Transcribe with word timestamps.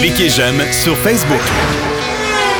Cliquez 0.00 0.28
j'aime 0.28 0.60
sur 0.72 0.94
Facebook. 0.96 1.40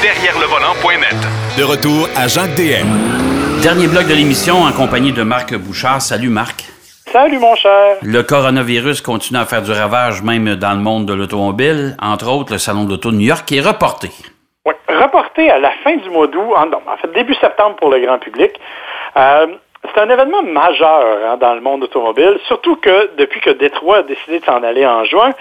Derrière 0.03 0.39
le 0.39 0.47
volant.net. 0.47 1.17
De 1.59 1.63
retour 1.65 2.09
à 2.17 2.27
Jacques 2.27 2.55
DM. 2.55 2.89
Dernier 3.63 3.87
bloc 3.87 4.07
de 4.07 4.15
l'émission 4.15 4.63
en 4.63 4.73
compagnie 4.73 5.13
de 5.13 5.23
Marc 5.23 5.55
Bouchard. 5.55 6.01
Salut 6.01 6.31
Marc. 6.31 6.65
Salut 7.13 7.39
mon 7.39 7.55
cher. 7.55 7.97
Le 8.03 8.23
coronavirus 8.23 9.03
continue 9.03 9.39
à 9.39 9.45
faire 9.45 9.63
du 9.63 9.73
ravage 9.73 10.23
même 10.23 10.57
dans 10.57 10.73
le 10.73 10.81
monde 10.81 11.07
de 11.07 11.15
l'automobile. 11.15 11.97
Entre 12.01 12.29
autres, 12.31 12.53
le 12.53 12.59
salon 12.59 12.85
de 12.85 12.91
l'auto 12.91 13.11
de 13.11 13.17
New 13.17 13.27
York 13.27 13.51
est 13.53 13.61
reporté. 13.61 14.11
Oui, 14.65 14.73
reporté 14.89 15.51
à 15.51 15.59
la 15.59 15.71
fin 15.85 15.97
du 15.97 16.09
mois 16.11 16.27
d'août, 16.27 16.55
en, 16.57 16.67
en, 16.73 16.97
fait 16.97 17.13
début 17.15 17.35
septembre 17.35 17.77
pour 17.77 17.91
le 17.91 18.01
grand 18.01 18.19
public. 18.19 18.53
Euh, 19.17 19.47
c'est 19.93 20.01
un 20.01 20.09
événement 20.09 20.43
majeur 20.43 21.19
hein, 21.27 21.37
dans 21.37 21.55
le 21.55 21.61
monde 21.61 21.85
automobile, 21.85 22.39
surtout 22.47 22.77
que 22.77 23.11
depuis 23.17 23.41
que 23.41 23.51
Détroit 23.51 23.99
a 23.99 24.03
décidé 24.03 24.41
de 24.41 24.45
s'en 24.45 24.63
aller 24.63 24.87
en 24.87 25.05
juin. 25.05 25.33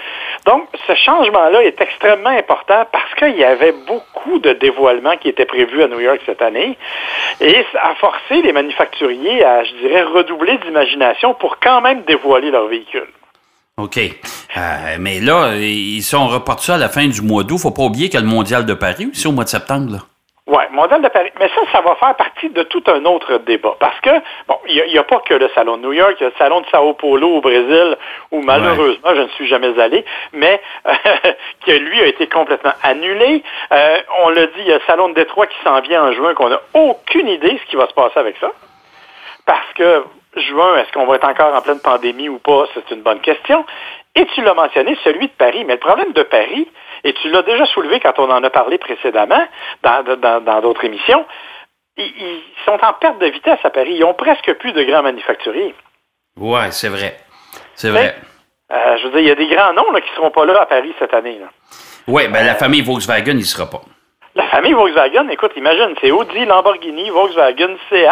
Donc, 0.46 0.68
ce 0.88 0.94
changement-là 0.96 1.64
est 1.64 1.80
extrêmement 1.80 2.30
important 2.30 2.86
parce 2.92 3.14
qu'il 3.16 3.38
y 3.38 3.44
avait 3.44 3.74
beaucoup 3.88 4.40
de 4.40 4.54
dévoilements 4.54 5.18
qui 5.18 5.30
étaient 5.30 5.46
prévus 5.46 5.84
à 5.84 5.88
New 5.88 6.00
York 6.00 6.20
cette 6.26 6.42
année 6.42 6.78
et 7.40 7.66
ça 7.72 7.82
a 7.84 7.96
forcé 7.96 8.42
les 8.42 8.52
manufacturiers 8.52 9.44
à, 9.44 9.64
je 9.64 9.74
dirais, 9.76 10.04
redoubler 10.04 10.58
d'imagination 10.60 11.34
pour 11.34 11.60
quand 11.60 11.82
même 11.82 12.04
dévoiler 12.04 12.52
leurs 12.52 12.68
véhicules. 12.68 13.08
OK. 13.78 13.98
Euh, 13.98 14.98
mais 15.00 15.20
là, 15.20 15.56
ils 15.56 16.04
sont 16.04 16.28
reportés 16.28 16.66
ça 16.66 16.76
à 16.76 16.78
la 16.78 16.90
fin 16.90 17.08
du 17.08 17.22
mois 17.22 17.44
d'août. 17.44 17.58
Faut 17.58 17.72
pas 17.72 17.84
oublier 17.84 18.08
qu'il 18.08 18.20
y 18.20 18.24
a 18.24 18.26
le 18.26 18.32
Mondial 18.32 18.66
de 18.66 18.74
Paris 18.76 19.08
aussi 19.12 19.26
au 19.28 19.32
mois 19.32 19.46
de 19.46 19.50
septembre. 19.50 20.08
Oui, 20.46 20.62
Mondial 20.72 21.02
de 21.02 21.08
Paris. 21.08 21.32
Mais 21.40 21.48
ça, 21.56 21.62
ça 21.72 21.82
va 21.82 21.96
faire 21.96 22.16
partie 22.16 22.50
de 22.50 22.64
tout 22.64 22.84
un 22.88 23.06
autre 23.06 23.38
débat. 23.40 23.76
Parce 23.80 24.00
que, 24.02 24.10
bon, 24.48 24.60
il 24.68 24.84
n'y 24.88 24.98
a, 24.98 25.02
a, 25.02 25.04
pas 25.06 25.20
que 25.20 25.34
le 25.34 25.50
Salon 25.56 25.78
de 25.78 25.84
New 25.84 25.94
York, 25.94 26.16
il 26.20 26.24
y 26.24 26.26
a 26.26 26.30
le 26.30 26.36
Salon 26.38 26.60
de 26.60 26.66
Sao 26.68 26.94
Paulo 26.96 27.38
au 27.38 27.42
Brésil, 27.42 27.96
où 28.32 28.42
malheureusement, 28.42 29.10
ouais. 29.10 29.16
je 29.16 29.22
ne 29.22 29.28
suis 29.30 29.48
jamais 29.48 29.80
allé, 29.80 30.04
mais 30.34 30.62
euh, 30.88 30.94
que 31.66 31.72
lui 31.72 32.02
a 32.02 32.08
été 32.08 32.28
complètement 32.28 32.74
annulé. 32.84 33.42
Euh, 33.72 33.98
on 34.20 34.30
l'a 34.30 34.48
dit, 34.48 34.60
il 34.60 34.68
y 34.68 34.72
a 34.74 34.76
le 34.76 34.82
Salon 34.86 35.10
de 35.10 35.14
Détroit 35.14 35.48
qui 35.48 35.58
s'en 35.64 35.80
vient 35.80 36.04
en 36.04 36.12
juin, 36.12 36.34
qu'on 36.34 36.50
n'a 36.50 36.62
aucune 36.74 37.30
idée 37.30 37.58
ce 37.64 37.70
qui 37.70 37.78
va 37.78 37.88
se 37.88 37.94
passer 37.94 38.20
avec 38.20 38.36
ça. 38.42 38.52
Parce 39.46 39.72
que, 39.76 40.04
juin, 40.36 40.76
est-ce 40.78 40.92
qu'on 40.92 41.06
va 41.06 41.16
être 41.16 41.28
encore 41.28 41.56
en 41.56 41.62
pleine 41.62 41.80
pandémie 41.80 42.28
ou 42.28 42.40
pas? 42.40 42.66
C'est 42.74 42.92
une 42.92 43.02
bonne 43.02 43.22
question. 43.22 43.66
Et 44.16 44.26
tu 44.28 44.44
l'as 44.44 44.54
mentionné, 44.54 44.98
celui 45.04 45.28
de 45.28 45.34
Paris. 45.34 45.66
Mais 45.66 45.74
le 45.74 45.80
problème 45.80 46.14
de 46.14 46.24
Paris, 46.24 46.68
et 47.04 47.14
tu 47.14 47.30
l'as 47.30 47.42
déjà 47.42 47.66
soulevé 47.68 48.00
quand 48.00 48.18
on 48.20 48.30
en 48.30 48.44
a 48.44 48.50
parlé 48.50 48.78
précédemment 48.78 49.44
dans 49.82 50.04
d'autres 50.04 50.22
dans, 50.22 50.62
dans 50.62 50.74
émissions, 50.82 51.26
ils, 51.98 52.06
ils, 52.06 52.44
sont 52.66 52.78
en 52.82 52.94
perte 52.94 53.20
de 53.20 53.28
vitesse 53.28 53.60
à 53.64 53.70
Paris. 53.70 53.96
Ils 53.96 54.04
ont 54.04 54.14
presque 54.14 54.54
plus 54.54 54.74
de 54.74 54.84
grands 54.84 55.04
manufacturiers. 55.04 55.76
Ouais, 56.38 56.72
c'est 56.72 56.90
vrai. 56.90 57.18
C'est 57.76 57.90
vrai. 57.90 58.16
Euh, 58.72 58.98
je 58.98 59.04
veux 59.08 59.12
dire, 59.12 59.20
il 59.20 59.28
y 59.28 59.32
a 59.32 59.36
des 59.36 59.48
grands 59.48 59.74
noms 59.74 59.92
là, 59.92 60.02
qui 60.02 60.10
ne 60.10 60.16
seront 60.16 60.32
pas 60.32 60.46
là 60.46 60.62
à 60.62 60.66
Paris 60.66 60.94
cette 60.98 61.14
année. 61.14 61.40
Oui, 62.08 62.24
mais 62.24 62.40
ben, 62.40 62.44
euh, 62.44 62.48
la 62.48 62.56
famille 62.56 62.82
Volkswagen 62.82 63.34
n'y 63.34 63.44
sera 63.44 63.70
pas. 63.70 63.82
La 64.36 64.48
famille 64.48 64.74
Volkswagen, 64.74 65.30
écoute, 65.30 65.52
imagine, 65.56 65.94
c'est 66.02 66.10
Audi, 66.10 66.46
Lamborghini, 66.46 67.12
Volkswagen, 67.12 67.76
Seat. 67.90 68.10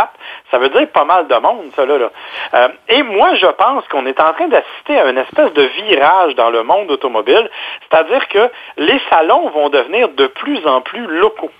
Ça 0.51 0.59
veut 0.59 0.69
dire 0.69 0.87
pas 0.89 1.03
mal 1.03 1.27
de 1.27 1.35
monde, 1.35 1.71
ça, 1.75 1.83
là. 1.85 1.97
là. 1.97 2.11
Euh, 2.53 2.67
et 2.89 3.01
moi, 3.01 3.33
je 3.35 3.47
pense 3.47 3.87
qu'on 3.87 4.05
est 4.05 4.19
en 4.19 4.31
train 4.33 4.47
d'assister 4.47 4.99
à 4.99 5.09
une 5.09 5.17
espèce 5.17 5.51
de 5.53 5.63
virage 5.63 6.35
dans 6.35 6.51
le 6.51 6.61
monde 6.61 6.91
automobile. 6.91 7.49
C'est-à-dire 7.89 8.27
que 8.27 8.51
les 8.77 9.01
salons 9.09 9.49
vont 9.49 9.69
devenir 9.69 10.09
de 10.09 10.27
plus 10.27 10.65
en 10.67 10.81
plus 10.81 11.07
locaux. 11.07 11.51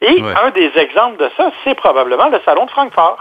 Et 0.00 0.22
ouais. 0.22 0.34
un 0.44 0.50
des 0.50 0.70
exemples 0.76 1.16
de 1.16 1.28
ça, 1.36 1.50
c'est 1.64 1.74
probablement 1.74 2.28
le 2.28 2.40
salon 2.44 2.66
de 2.66 2.70
Francfort, 2.70 3.18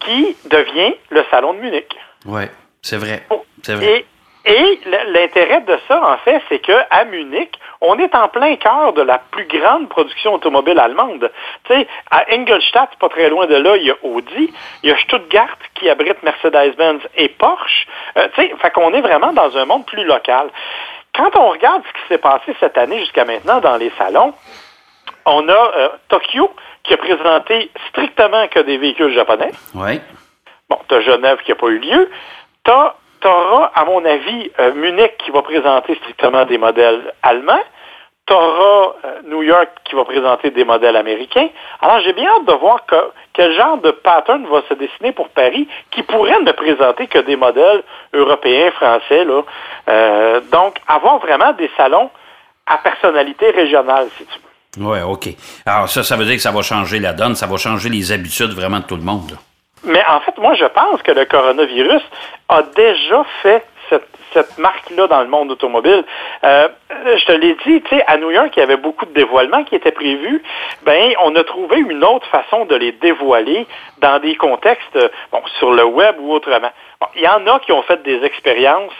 qui 0.00 0.36
devient 0.46 0.94
le 1.10 1.22
salon 1.30 1.52
de 1.52 1.58
Munich. 1.58 1.94
Oui, 2.24 2.42
c'est 2.80 2.96
vrai. 2.96 3.26
C'est 3.62 3.74
vrai. 3.74 3.86
Et, 3.86 4.06
et 4.48 4.80
l'intérêt 5.12 5.60
de 5.60 5.78
ça, 5.86 6.02
en 6.02 6.16
fait, 6.18 6.40
c'est 6.48 6.60
qu'à 6.60 7.04
Munich, 7.04 7.58
on 7.82 7.98
est 7.98 8.14
en 8.14 8.28
plein 8.28 8.56
cœur 8.56 8.94
de 8.94 9.02
la 9.02 9.18
plus 9.18 9.44
grande 9.46 9.90
production 9.90 10.34
automobile 10.34 10.78
allemande. 10.78 11.30
Tu 11.64 11.74
sais, 11.74 11.86
à 12.10 12.24
Ingolstadt, 12.32 12.96
pas 12.98 13.10
très 13.10 13.28
loin 13.28 13.46
de 13.46 13.56
là, 13.56 13.76
il 13.76 13.84
y 13.84 13.90
a 13.90 13.96
Audi, 14.02 14.50
il 14.82 14.88
y 14.88 14.92
a 14.92 14.96
Stuttgart 15.00 15.58
qui 15.74 15.90
abrite 15.90 16.22
Mercedes-Benz 16.22 17.02
et 17.16 17.28
Porsche. 17.28 17.86
Euh, 18.16 18.28
tu 18.34 18.40
sais, 18.40 18.54
fait 18.58 18.70
qu'on 18.70 18.94
est 18.94 19.02
vraiment 19.02 19.34
dans 19.34 19.54
un 19.58 19.66
monde 19.66 19.84
plus 19.84 20.04
local. 20.04 20.48
Quand 21.14 21.36
on 21.36 21.50
regarde 21.50 21.82
ce 21.86 22.00
qui 22.00 22.08
s'est 22.08 22.18
passé 22.18 22.56
cette 22.58 22.78
année 22.78 23.00
jusqu'à 23.00 23.26
maintenant 23.26 23.60
dans 23.60 23.76
les 23.76 23.92
salons, 23.98 24.32
on 25.26 25.46
a 25.46 25.52
euh, 25.52 25.88
Tokyo 26.08 26.50
qui 26.84 26.94
a 26.94 26.96
présenté 26.96 27.70
strictement 27.90 28.48
que 28.48 28.60
des 28.60 28.78
véhicules 28.78 29.12
japonais. 29.12 29.50
Oui. 29.74 30.00
Bon, 30.70 30.78
tu 30.88 30.94
as 30.94 31.02
Genève 31.02 31.38
qui 31.44 31.50
n'a 31.50 31.56
pas 31.56 31.66
eu 31.66 31.78
lieu. 31.78 32.10
Tu 32.64 32.70
as 32.70 32.94
tu 33.20 33.28
auras, 33.28 33.70
à 33.74 33.84
mon 33.84 34.04
avis, 34.04 34.50
euh, 34.58 34.72
Munich 34.74 35.16
qui 35.18 35.30
va 35.30 35.42
présenter 35.42 35.94
strictement 35.96 36.44
des 36.44 36.58
modèles 36.58 37.14
allemands. 37.22 37.60
Tu 38.26 38.34
auras 38.34 38.94
euh, 39.04 39.22
New 39.26 39.42
York 39.42 39.68
qui 39.84 39.94
va 39.94 40.04
présenter 40.04 40.50
des 40.50 40.64
modèles 40.64 40.96
américains. 40.96 41.48
Alors, 41.80 42.00
j'ai 42.00 42.12
bien 42.12 42.28
hâte 42.30 42.46
de 42.46 42.52
voir 42.52 42.84
que, 42.86 42.96
quel 43.32 43.54
genre 43.54 43.78
de 43.78 43.90
pattern 43.90 44.46
va 44.46 44.62
se 44.68 44.74
dessiner 44.74 45.12
pour 45.12 45.28
Paris 45.30 45.66
qui 45.90 46.02
pourrait 46.02 46.40
ne 46.42 46.52
présenter 46.52 47.06
que 47.06 47.18
des 47.18 47.36
modèles 47.36 47.82
européens, 48.12 48.70
français. 48.72 49.24
Là. 49.24 49.42
Euh, 49.88 50.40
donc, 50.52 50.76
avoir 50.86 51.18
vraiment 51.18 51.52
des 51.52 51.70
salons 51.76 52.10
à 52.66 52.78
personnalité 52.78 53.50
régionale, 53.50 54.08
si 54.18 54.24
tu 54.26 54.34
veux. 54.34 54.90
Oui, 54.90 54.98
OK. 55.00 55.28
Alors, 55.64 55.88
ça, 55.88 56.02
ça 56.02 56.16
veut 56.16 56.26
dire 56.26 56.36
que 56.36 56.42
ça 56.42 56.52
va 56.52 56.60
changer 56.62 57.00
la 57.00 57.14
donne, 57.14 57.34
ça 57.34 57.46
va 57.46 57.56
changer 57.56 57.88
les 57.88 58.12
habitudes 58.12 58.52
vraiment 58.52 58.80
de 58.80 58.84
tout 58.84 58.96
le 58.96 59.02
monde. 59.02 59.38
Mais 59.84 60.02
en 60.08 60.20
fait, 60.20 60.36
moi, 60.38 60.54
je 60.54 60.64
pense 60.66 61.02
que 61.02 61.12
le 61.12 61.24
coronavirus 61.24 62.02
a 62.48 62.62
déjà 62.62 63.24
fait 63.42 63.64
cette, 63.88 64.08
cette 64.32 64.58
marque-là 64.58 65.06
dans 65.06 65.22
le 65.22 65.28
monde 65.28 65.50
automobile. 65.50 66.04
Euh, 66.44 66.68
je 66.90 67.24
te 67.24 67.32
l'ai 67.32 67.56
dit, 67.66 67.82
tu 67.82 67.96
sais, 67.96 68.04
à 68.06 68.16
New 68.18 68.30
York, 68.30 68.50
il 68.56 68.60
y 68.60 68.62
avait 68.62 68.76
beaucoup 68.76 69.06
de 69.06 69.12
dévoilements 69.12 69.64
qui 69.64 69.74
étaient 69.74 69.92
prévus. 69.92 70.42
Ben, 70.82 71.12
on 71.22 71.34
a 71.36 71.44
trouvé 71.44 71.78
une 71.78 72.04
autre 72.04 72.26
façon 72.28 72.64
de 72.66 72.74
les 72.76 72.92
dévoiler 72.92 73.66
dans 73.98 74.20
des 74.20 74.36
contextes, 74.36 74.98
bon, 75.32 75.42
sur 75.58 75.72
le 75.72 75.84
web 75.84 76.16
ou 76.20 76.32
autrement. 76.32 76.70
Bon, 77.00 77.06
il 77.16 77.22
y 77.22 77.28
en 77.28 77.46
a 77.46 77.60
qui 77.60 77.72
ont 77.72 77.82
fait 77.82 78.02
des 78.02 78.22
expériences, 78.24 78.92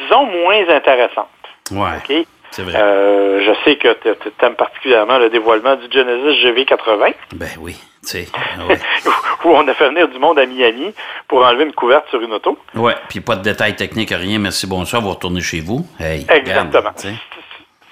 disons, 0.00 0.24
moins 0.24 0.68
intéressantes. 0.68 1.28
Ouais. 1.70 1.96
Okay? 1.98 2.26
C'est 2.52 2.62
vrai. 2.62 2.74
Euh, 2.76 3.40
je 3.44 3.52
sais 3.64 3.76
que 3.76 3.88
tu 3.92 4.44
aimes 4.44 4.54
particulièrement 4.54 5.18
le 5.18 5.28
dévoilement 5.28 5.76
du 5.76 5.90
Genesis 5.90 6.42
GV80. 6.46 7.14
Ben 7.34 7.48
oui, 7.60 7.76
tu 8.02 8.08
sais. 8.08 8.26
Ouais. 8.68 8.78
Où 9.44 9.50
on 9.50 9.66
a 9.68 9.74
fait 9.74 9.88
venir 9.88 10.08
du 10.08 10.18
monde 10.18 10.38
à 10.38 10.46
Miami 10.46 10.94
pour 11.28 11.44
enlever 11.44 11.64
une 11.64 11.72
couverte 11.72 12.08
sur 12.10 12.20
une 12.20 12.32
auto. 12.32 12.58
Ouais, 12.74 12.94
puis 13.08 13.20
pas 13.20 13.36
de 13.36 13.42
détails 13.42 13.76
techniques, 13.76 14.10
rien. 14.10 14.38
Merci, 14.38 14.66
bonsoir, 14.66 15.02
vous 15.02 15.10
retournez 15.10 15.40
chez 15.40 15.60
vous. 15.60 15.86
Hey, 16.00 16.26
Exactement. 16.28 16.90
Regarde, 16.96 17.16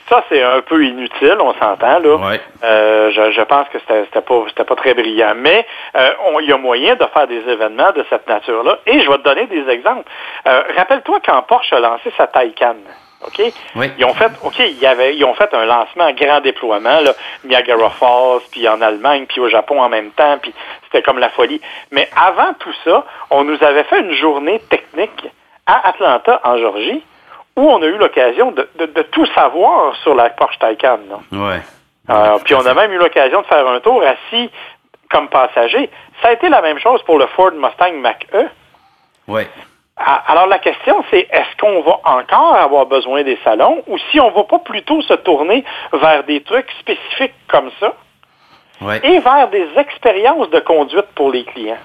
ça, 0.08 0.22
c'est 0.28 0.42
un 0.42 0.60
peu 0.60 0.84
inutile, 0.84 1.36
on 1.40 1.54
s'entend, 1.54 1.98
là. 1.98 2.16
Ouais. 2.16 2.40
Euh, 2.62 3.10
je, 3.10 3.32
je, 3.32 3.40
pense 3.42 3.66
que 3.70 3.78
c'était 3.88 4.20
pas, 4.20 4.64
pas 4.64 4.76
très 4.76 4.92
brillant. 4.92 5.32
Mais 5.34 5.66
euh, 5.96 6.10
il 6.40 6.48
y 6.48 6.52
a 6.52 6.58
moyen 6.58 6.94
de 6.94 7.06
faire 7.06 7.26
des 7.26 7.40
événements 7.48 7.90
de 7.92 8.04
cette 8.10 8.28
nature-là. 8.28 8.78
Et 8.86 9.00
je 9.00 9.10
vais 9.10 9.16
te 9.16 9.22
donner 9.22 9.46
des 9.46 9.66
exemples. 9.70 10.04
Euh, 10.46 10.62
Rappelle-toi 10.76 11.20
quand 11.24 11.40
Porsche 11.42 11.72
a 11.72 11.80
lancé 11.80 12.12
sa 12.18 12.26
Taycan. 12.26 12.76
OK? 13.26 13.52
Oui. 13.76 13.90
Ils 13.98 14.04
ont 14.04 14.14
fait, 14.14 14.30
OK, 14.42 14.58
ils 14.58 15.24
ont 15.24 15.34
fait 15.34 15.52
un 15.54 15.64
lancement 15.64 16.04
en 16.04 16.12
grand 16.12 16.40
déploiement, 16.40 17.00
là, 17.00 17.12
Niagara 17.44 17.90
Falls, 17.90 18.42
puis 18.50 18.68
en 18.68 18.80
Allemagne, 18.80 19.26
puis 19.26 19.40
au 19.40 19.48
Japon 19.48 19.80
en 19.80 19.88
même 19.88 20.10
temps, 20.10 20.38
puis 20.40 20.54
c'était 20.84 21.02
comme 21.02 21.18
la 21.18 21.30
folie. 21.30 21.60
Mais 21.90 22.08
avant 22.16 22.54
tout 22.54 22.74
ça, 22.84 23.04
on 23.30 23.44
nous 23.44 23.62
avait 23.62 23.84
fait 23.84 24.00
une 24.00 24.12
journée 24.12 24.60
technique 24.70 25.28
à 25.66 25.88
Atlanta, 25.88 26.40
en 26.44 26.58
Georgie, 26.58 27.02
où 27.56 27.62
on 27.62 27.80
a 27.82 27.86
eu 27.86 27.96
l'occasion 27.96 28.52
de, 28.52 28.68
de, 28.78 28.86
de, 28.86 29.02
tout 29.02 29.26
savoir 29.26 29.94
sur 29.96 30.14
la 30.14 30.30
Porsche 30.30 30.58
Taycan. 30.58 30.98
Ouais. 31.32 31.60
Euh, 32.10 32.38
puis 32.44 32.54
on 32.54 32.66
a 32.66 32.74
même 32.74 32.92
eu 32.92 32.98
l'occasion 32.98 33.40
de 33.40 33.46
faire 33.46 33.66
un 33.66 33.80
tour 33.80 34.02
assis 34.02 34.50
comme 35.10 35.28
passager. 35.28 35.88
Ça 36.20 36.28
a 36.28 36.32
été 36.32 36.48
la 36.48 36.60
même 36.60 36.78
chose 36.78 37.02
pour 37.04 37.18
le 37.18 37.26
Ford 37.28 37.52
Mustang 37.52 37.94
Mach-E. 37.94 38.48
Ouais. 39.28 39.48
Alors 39.96 40.46
la 40.48 40.58
question, 40.58 41.04
c'est 41.10 41.28
est-ce 41.30 41.56
qu'on 41.60 41.82
va 41.82 42.00
encore 42.04 42.56
avoir 42.56 42.86
besoin 42.86 43.22
des 43.22 43.38
salons 43.44 43.82
ou 43.86 43.96
si 44.10 44.18
on 44.18 44.30
va 44.32 44.42
pas 44.42 44.58
plutôt 44.58 45.00
se 45.02 45.14
tourner 45.14 45.64
vers 45.92 46.24
des 46.24 46.42
trucs 46.42 46.70
spécifiques 46.80 47.34
comme 47.48 47.70
ça 47.78 47.94
ouais. 48.80 49.00
et 49.04 49.20
vers 49.20 49.48
des 49.50 49.68
expériences 49.76 50.50
de 50.50 50.58
conduite 50.60 51.06
pour 51.14 51.30
les 51.30 51.44
clients? 51.44 51.78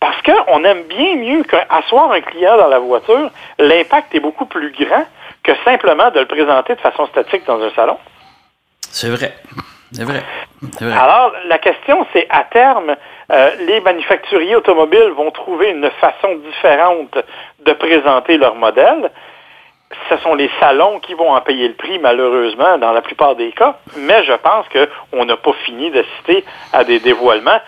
Parce 0.00 0.20
qu'on 0.22 0.64
aime 0.64 0.84
bien 0.84 1.16
mieux 1.16 1.44
qu'asseoir 1.44 2.10
un 2.10 2.20
client 2.22 2.56
dans 2.56 2.68
la 2.68 2.78
voiture, 2.78 3.30
l'impact 3.58 4.14
est 4.14 4.20
beaucoup 4.20 4.46
plus 4.46 4.72
grand 4.72 5.04
que 5.42 5.52
simplement 5.64 6.10
de 6.10 6.20
le 6.20 6.26
présenter 6.26 6.74
de 6.74 6.80
façon 6.80 7.06
statique 7.06 7.46
dans 7.46 7.62
un 7.62 7.70
salon. 7.70 7.98
C'est 8.90 9.10
vrai. 9.10 9.34
C'est 9.92 10.04
vrai. 10.04 10.22
Alors, 10.80 11.32
la 11.46 11.58
question, 11.58 12.06
c'est 12.12 12.26
à 12.30 12.44
terme, 12.44 12.96
euh, 13.30 13.50
les 13.60 13.80
manufacturiers 13.80 14.56
automobiles 14.56 15.12
vont 15.16 15.30
trouver 15.30 15.70
une 15.70 15.90
façon 16.00 16.34
différente 16.36 17.16
de 17.64 17.72
présenter 17.72 18.36
leur 18.36 18.54
modèle. 18.54 19.10
Ce 20.08 20.16
sont 20.18 20.34
les 20.34 20.50
salons 20.60 20.98
qui 21.00 21.14
vont 21.14 21.30
en 21.30 21.40
payer 21.40 21.68
le 21.68 21.74
prix, 21.74 21.98
malheureusement, 21.98 22.78
dans 22.78 22.92
la 22.92 23.02
plupart 23.02 23.36
des 23.36 23.52
cas. 23.52 23.76
Mais 23.96 24.24
je 24.24 24.32
pense 24.32 24.66
qu'on 24.68 25.24
n'a 25.24 25.36
pas 25.36 25.52
fini 25.64 25.90
d'assister 25.90 26.44
à 26.72 26.84
des 26.84 26.98
dévoilements, 27.00 27.60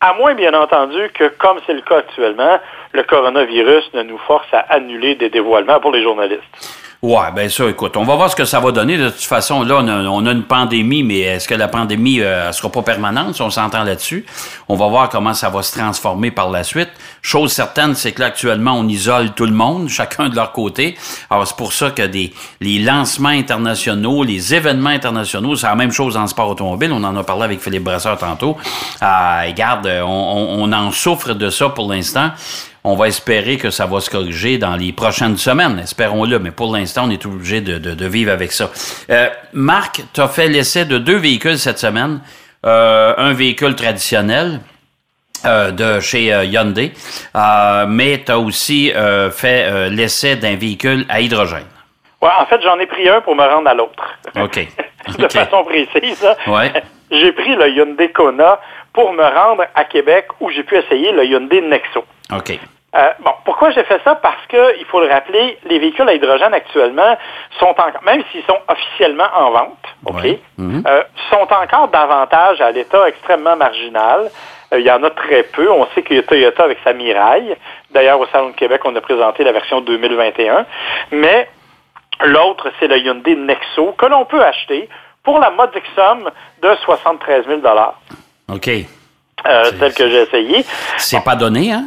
à 0.00 0.14
moins, 0.14 0.34
bien 0.34 0.54
entendu, 0.54 1.10
que, 1.14 1.28
comme 1.28 1.58
c'est 1.66 1.74
le 1.74 1.80
cas 1.82 1.98
actuellement, 1.98 2.58
le 2.92 3.02
coronavirus 3.04 3.92
ne 3.94 4.02
nous 4.02 4.18
force 4.18 4.52
à 4.52 4.60
annuler 4.68 5.14
des 5.14 5.30
dévoilements 5.30 5.80
pour 5.80 5.92
les 5.92 6.02
journalistes. 6.02 6.81
Ouais, 7.04 7.32
ben 7.34 7.50
ça, 7.50 7.68
écoute, 7.68 7.96
on 7.96 8.04
va 8.04 8.14
voir 8.14 8.30
ce 8.30 8.36
que 8.36 8.44
ça 8.44 8.60
va 8.60 8.70
donner. 8.70 8.96
De 8.96 9.10
toute 9.10 9.24
façon, 9.24 9.64
là, 9.64 9.78
on 9.82 10.24
a, 10.24 10.30
une 10.30 10.44
pandémie, 10.44 11.02
mais 11.02 11.18
est-ce 11.18 11.48
que 11.48 11.54
la 11.56 11.66
pandémie 11.66 12.20
euh, 12.20 12.46
elle 12.46 12.54
sera 12.54 12.70
pas 12.70 12.82
permanente, 12.82 13.34
si 13.34 13.42
on 13.42 13.50
s'entend 13.50 13.82
là-dessus? 13.82 14.24
On 14.68 14.76
va 14.76 14.86
voir 14.86 15.08
comment 15.08 15.34
ça 15.34 15.50
va 15.50 15.64
se 15.64 15.76
transformer 15.76 16.30
par 16.30 16.48
la 16.48 16.62
suite. 16.62 16.90
Chose 17.20 17.50
certaine, 17.50 17.96
c'est 17.96 18.12
que 18.12 18.20
là, 18.20 18.26
actuellement, 18.26 18.74
on 18.74 18.86
isole 18.86 19.32
tout 19.32 19.46
le 19.46 19.52
monde, 19.52 19.88
chacun 19.88 20.28
de 20.28 20.36
leur 20.36 20.52
côté. 20.52 20.96
Alors, 21.28 21.44
c'est 21.44 21.56
pour 21.56 21.72
ça 21.72 21.90
que 21.90 22.02
des, 22.02 22.32
les 22.60 22.78
lancements 22.78 23.30
internationaux, 23.30 24.22
les 24.22 24.54
événements 24.54 24.90
internationaux, 24.90 25.56
c'est 25.56 25.66
la 25.66 25.74
même 25.74 25.90
chose 25.90 26.16
en 26.16 26.28
sport 26.28 26.50
automobile. 26.50 26.92
On 26.92 27.02
en 27.02 27.16
a 27.16 27.24
parlé 27.24 27.42
avec 27.42 27.60
Philippe 27.60 27.82
Brasseur 27.82 28.16
tantôt. 28.16 28.56
Euh, 29.02 29.42
regarde, 29.44 29.88
on, 30.04 30.06
on, 30.06 30.62
on 30.62 30.72
en 30.72 30.92
souffre 30.92 31.34
de 31.34 31.50
ça 31.50 31.68
pour 31.68 31.92
l'instant. 31.92 32.30
On 32.84 32.96
va 32.96 33.06
espérer 33.08 33.58
que 33.58 33.70
ça 33.70 33.86
va 33.86 34.00
se 34.00 34.10
corriger 34.10 34.58
dans 34.58 34.74
les 34.74 34.92
prochaines 34.92 35.36
semaines. 35.36 35.78
Espérons-le, 35.78 36.38
mais 36.40 36.50
pour 36.50 36.72
l'instant, 36.72 37.04
on 37.06 37.10
est 37.10 37.24
obligé 37.26 37.60
de, 37.60 37.78
de, 37.78 37.94
de, 37.94 38.06
vivre 38.06 38.32
avec 38.32 38.50
ça. 38.50 38.70
Euh, 39.10 39.28
Marc, 39.52 40.02
tu 40.12 40.20
as 40.20 40.26
fait 40.28 40.48
l'essai 40.48 40.84
de 40.84 40.98
deux 40.98 41.16
véhicules 41.16 41.58
cette 41.58 41.78
semaine. 41.78 42.20
Euh, 42.66 43.14
un 43.16 43.32
véhicule 43.32 43.74
traditionnel, 43.76 44.60
euh, 45.44 45.70
de 45.72 45.98
chez 46.00 46.32
euh, 46.32 46.44
Hyundai, 46.44 46.92
euh, 47.34 47.86
mais 47.88 48.22
tu 48.24 48.30
as 48.32 48.38
aussi 48.38 48.92
euh, 48.94 49.30
fait 49.30 49.90
l'essai 49.90 50.36
d'un 50.36 50.54
véhicule 50.56 51.04
à 51.08 51.20
hydrogène. 51.20 51.66
Oui, 52.20 52.28
en 52.38 52.46
fait, 52.46 52.60
j'en 52.62 52.78
ai 52.78 52.86
pris 52.86 53.08
un 53.08 53.20
pour 53.20 53.34
me 53.34 53.42
rendre 53.42 53.68
à 53.68 53.74
l'autre. 53.74 54.04
OK. 54.40 54.68
de 55.18 55.28
façon 55.28 55.64
précise. 55.64 56.24
hein. 56.24 56.50
Ouais. 56.50 56.72
J'ai 57.10 57.32
pris 57.32 57.54
le 57.56 57.68
Hyundai 57.70 58.10
Kona 58.12 58.60
pour 58.92 59.12
me 59.12 59.22
rendre 59.24 59.64
à 59.74 59.84
Québec 59.84 60.26
où 60.40 60.48
j'ai 60.50 60.62
pu 60.62 60.76
essayer 60.76 61.10
le 61.12 61.24
Hyundai 61.26 61.60
Nexo. 61.60 62.04
OK. 62.36 62.58
Euh, 62.94 63.08
bon, 63.20 63.30
pourquoi 63.46 63.70
j'ai 63.70 63.84
fait 63.84 64.00
ça? 64.04 64.16
Parce 64.16 64.44
que, 64.50 64.78
il 64.78 64.84
faut 64.84 65.00
le 65.00 65.08
rappeler, 65.08 65.58
les 65.64 65.78
véhicules 65.78 66.06
à 66.06 66.12
hydrogène 66.12 66.52
actuellement 66.52 67.16
sont 67.58 67.68
encore, 67.68 68.02
même 68.04 68.22
s'ils 68.30 68.44
sont 68.44 68.58
officiellement 68.68 69.28
en 69.34 69.50
vente, 69.50 69.78
OK, 70.04 70.14
Ouais. 70.22 70.40
Mhm. 70.58 70.82
euh, 70.86 71.02
sont 71.30 71.48
encore 71.54 71.88
davantage 71.88 72.60
à 72.60 72.70
l'état 72.70 73.08
extrêmement 73.08 73.56
marginal. 73.56 74.30
Euh, 74.74 74.80
il 74.80 74.84
y 74.84 74.90
en 74.90 75.02
a 75.04 75.10
très 75.10 75.42
peu. 75.44 75.70
On 75.70 75.86
sait 75.94 76.02
que 76.02 76.20
Toyota 76.20 76.64
avec 76.64 76.78
sa 76.84 76.92
Mirai, 76.92 77.56
d'ailleurs 77.92 78.20
au 78.20 78.26
Salon 78.26 78.50
de 78.50 78.56
Québec, 78.56 78.82
on 78.84 78.94
a 78.94 79.00
présenté 79.00 79.42
la 79.42 79.52
version 79.52 79.80
2021, 79.80 80.66
mais 81.12 81.48
l'autre, 82.24 82.70
c'est 82.78 82.88
le 82.88 82.98
Hyundai 82.98 83.36
Nexo 83.36 83.92
que 83.92 84.04
l'on 84.04 84.26
peut 84.26 84.44
acheter 84.44 84.88
pour 85.24 85.38
la 85.38 85.50
modique 85.50 85.84
somme 85.96 86.30
de 86.62 86.74
73 86.84 87.46
000 87.46 87.60
OK. 88.50 88.68
euh, 89.46 89.64
celle 89.78 89.94
que 89.94 90.10
j'ai 90.10 90.22
essayée. 90.22 90.66
C'est 90.98 91.24
pas 91.24 91.36
donné, 91.36 91.72
hein? 91.72 91.84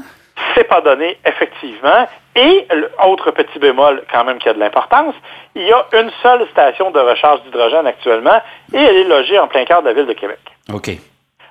C'est 0.53 0.65
pas 0.65 0.81
donné, 0.81 1.17
effectivement. 1.25 2.07
Et, 2.35 2.67
autre 3.05 3.31
petit 3.31 3.59
bémol 3.59 4.03
quand 4.11 4.25
même 4.25 4.37
qui 4.39 4.49
a 4.49 4.53
de 4.53 4.59
l'importance, 4.59 5.15
il 5.55 5.63
y 5.63 5.71
a 5.71 5.85
une 5.93 6.11
seule 6.21 6.45
station 6.51 6.91
de 6.91 6.99
recharge 6.99 7.41
d'hydrogène 7.43 7.87
actuellement 7.87 8.41
et 8.73 8.77
elle 8.77 8.97
est 8.97 9.03
logée 9.05 9.39
en 9.39 9.47
plein 9.47 9.65
cœur 9.65 9.81
de 9.81 9.87
la 9.87 9.93
ville 9.93 10.05
de 10.05 10.13
Québec. 10.13 10.39
OK. 10.73 10.89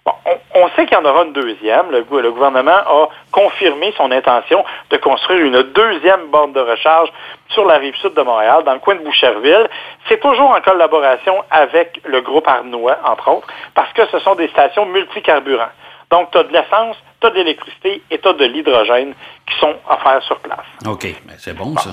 Bon, 0.04 0.12
on, 0.26 0.60
on 0.60 0.68
sait 0.70 0.84
qu'il 0.84 0.96
y 0.96 1.00
en 1.00 1.04
aura 1.04 1.24
une 1.24 1.32
deuxième. 1.32 1.90
Le 1.90 2.02
gouvernement 2.02 2.70
a 2.70 3.08
confirmé 3.32 3.94
son 3.96 4.10
intention 4.10 4.64
de 4.90 4.96
construire 4.98 5.46
une 5.46 5.62
deuxième 5.62 6.26
borne 6.26 6.52
de 6.52 6.60
recharge 6.60 7.10
sur 7.48 7.64
la 7.64 7.78
rive 7.78 7.96
sud 7.96 8.12
de 8.14 8.22
Montréal, 8.22 8.64
dans 8.64 8.74
le 8.74 8.80
coin 8.80 8.96
de 8.96 9.00
Boucherville. 9.02 9.68
C'est 10.08 10.20
toujours 10.20 10.50
en 10.50 10.60
collaboration 10.60 11.42
avec 11.50 12.00
le 12.04 12.20
groupe 12.20 12.46
Arnois, 12.46 12.98
entre 13.04 13.30
autres, 13.30 13.46
parce 13.74 13.92
que 13.94 14.06
ce 14.06 14.18
sont 14.18 14.34
des 14.34 14.48
stations 14.48 14.84
multicarburants. 14.86 15.72
Donc, 16.14 16.30
tu 16.30 16.38
as 16.38 16.44
de 16.44 16.52
l'essence, 16.52 16.96
tu 17.20 17.26
as 17.26 17.30
de 17.30 17.34
l'électricité 17.34 18.00
et 18.08 18.18
tu 18.18 18.28
as 18.28 18.34
de 18.34 18.44
l'hydrogène 18.44 19.14
qui 19.48 19.58
sont 19.58 19.74
offerts 19.90 20.22
sur 20.22 20.38
place. 20.38 20.64
OK. 20.86 21.02
Ben, 21.26 21.34
c'est 21.38 21.56
bon, 21.56 21.76
ça. 21.76 21.90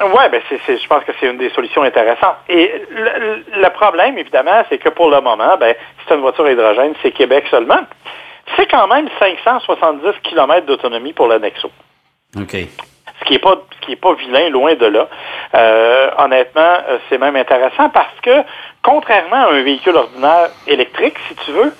Oui, 0.00 0.22
ben 0.30 0.40
c'est, 0.48 0.60
c'est- 0.64 0.78
je 0.78 0.86
pense 0.86 1.02
que 1.02 1.10
c'est 1.18 1.26
une 1.26 1.38
des 1.38 1.50
solutions 1.50 1.82
intéressantes. 1.82 2.36
Et 2.48 2.72
le, 2.88 3.68
problème, 3.70 4.16
évidemment, 4.16 4.62
c'est 4.68 4.78
que 4.78 4.90
pour 4.90 5.10
le 5.10 5.20
moment, 5.20 5.56
ben, 5.58 5.74
c'est 6.06 6.14
une 6.14 6.20
voiture 6.20 6.44
à 6.44 6.52
hydrogène, 6.52 6.94
c'est 7.02 7.10
Québec 7.10 7.46
seulement. 7.50 7.80
C'est 8.56 8.66
quand 8.66 8.86
même 8.86 9.08
570 9.18 10.20
km 10.22 10.64
d'autonomie 10.66 11.12
pour 11.12 11.26
le 11.26 11.40
Nexo. 11.40 11.68
OK. 12.36 12.52
Ce 13.20 13.24
qui 13.24 13.32
n'est 13.32 13.38
pas, 13.40 13.56
ce 13.74 13.86
qui 13.86 13.92
est 13.94 13.96
pas 13.96 14.14
vilain, 14.14 14.50
loin 14.50 14.76
de 14.76 14.86
là. 14.86 15.08
Euh, 15.56 16.10
honnêtement, 16.18 16.76
euh, 16.88 16.98
c'est 17.08 17.18
même 17.18 17.34
intéressant 17.34 17.88
parce 17.88 18.20
que, 18.22 18.44
contrairement 18.84 19.48
à 19.48 19.52
un 19.52 19.62
véhicule 19.62 19.96
ordinaire 19.96 20.50
électrique, 20.68 21.16
si 21.26 21.34
tu 21.44 21.50
veux, 21.50 21.72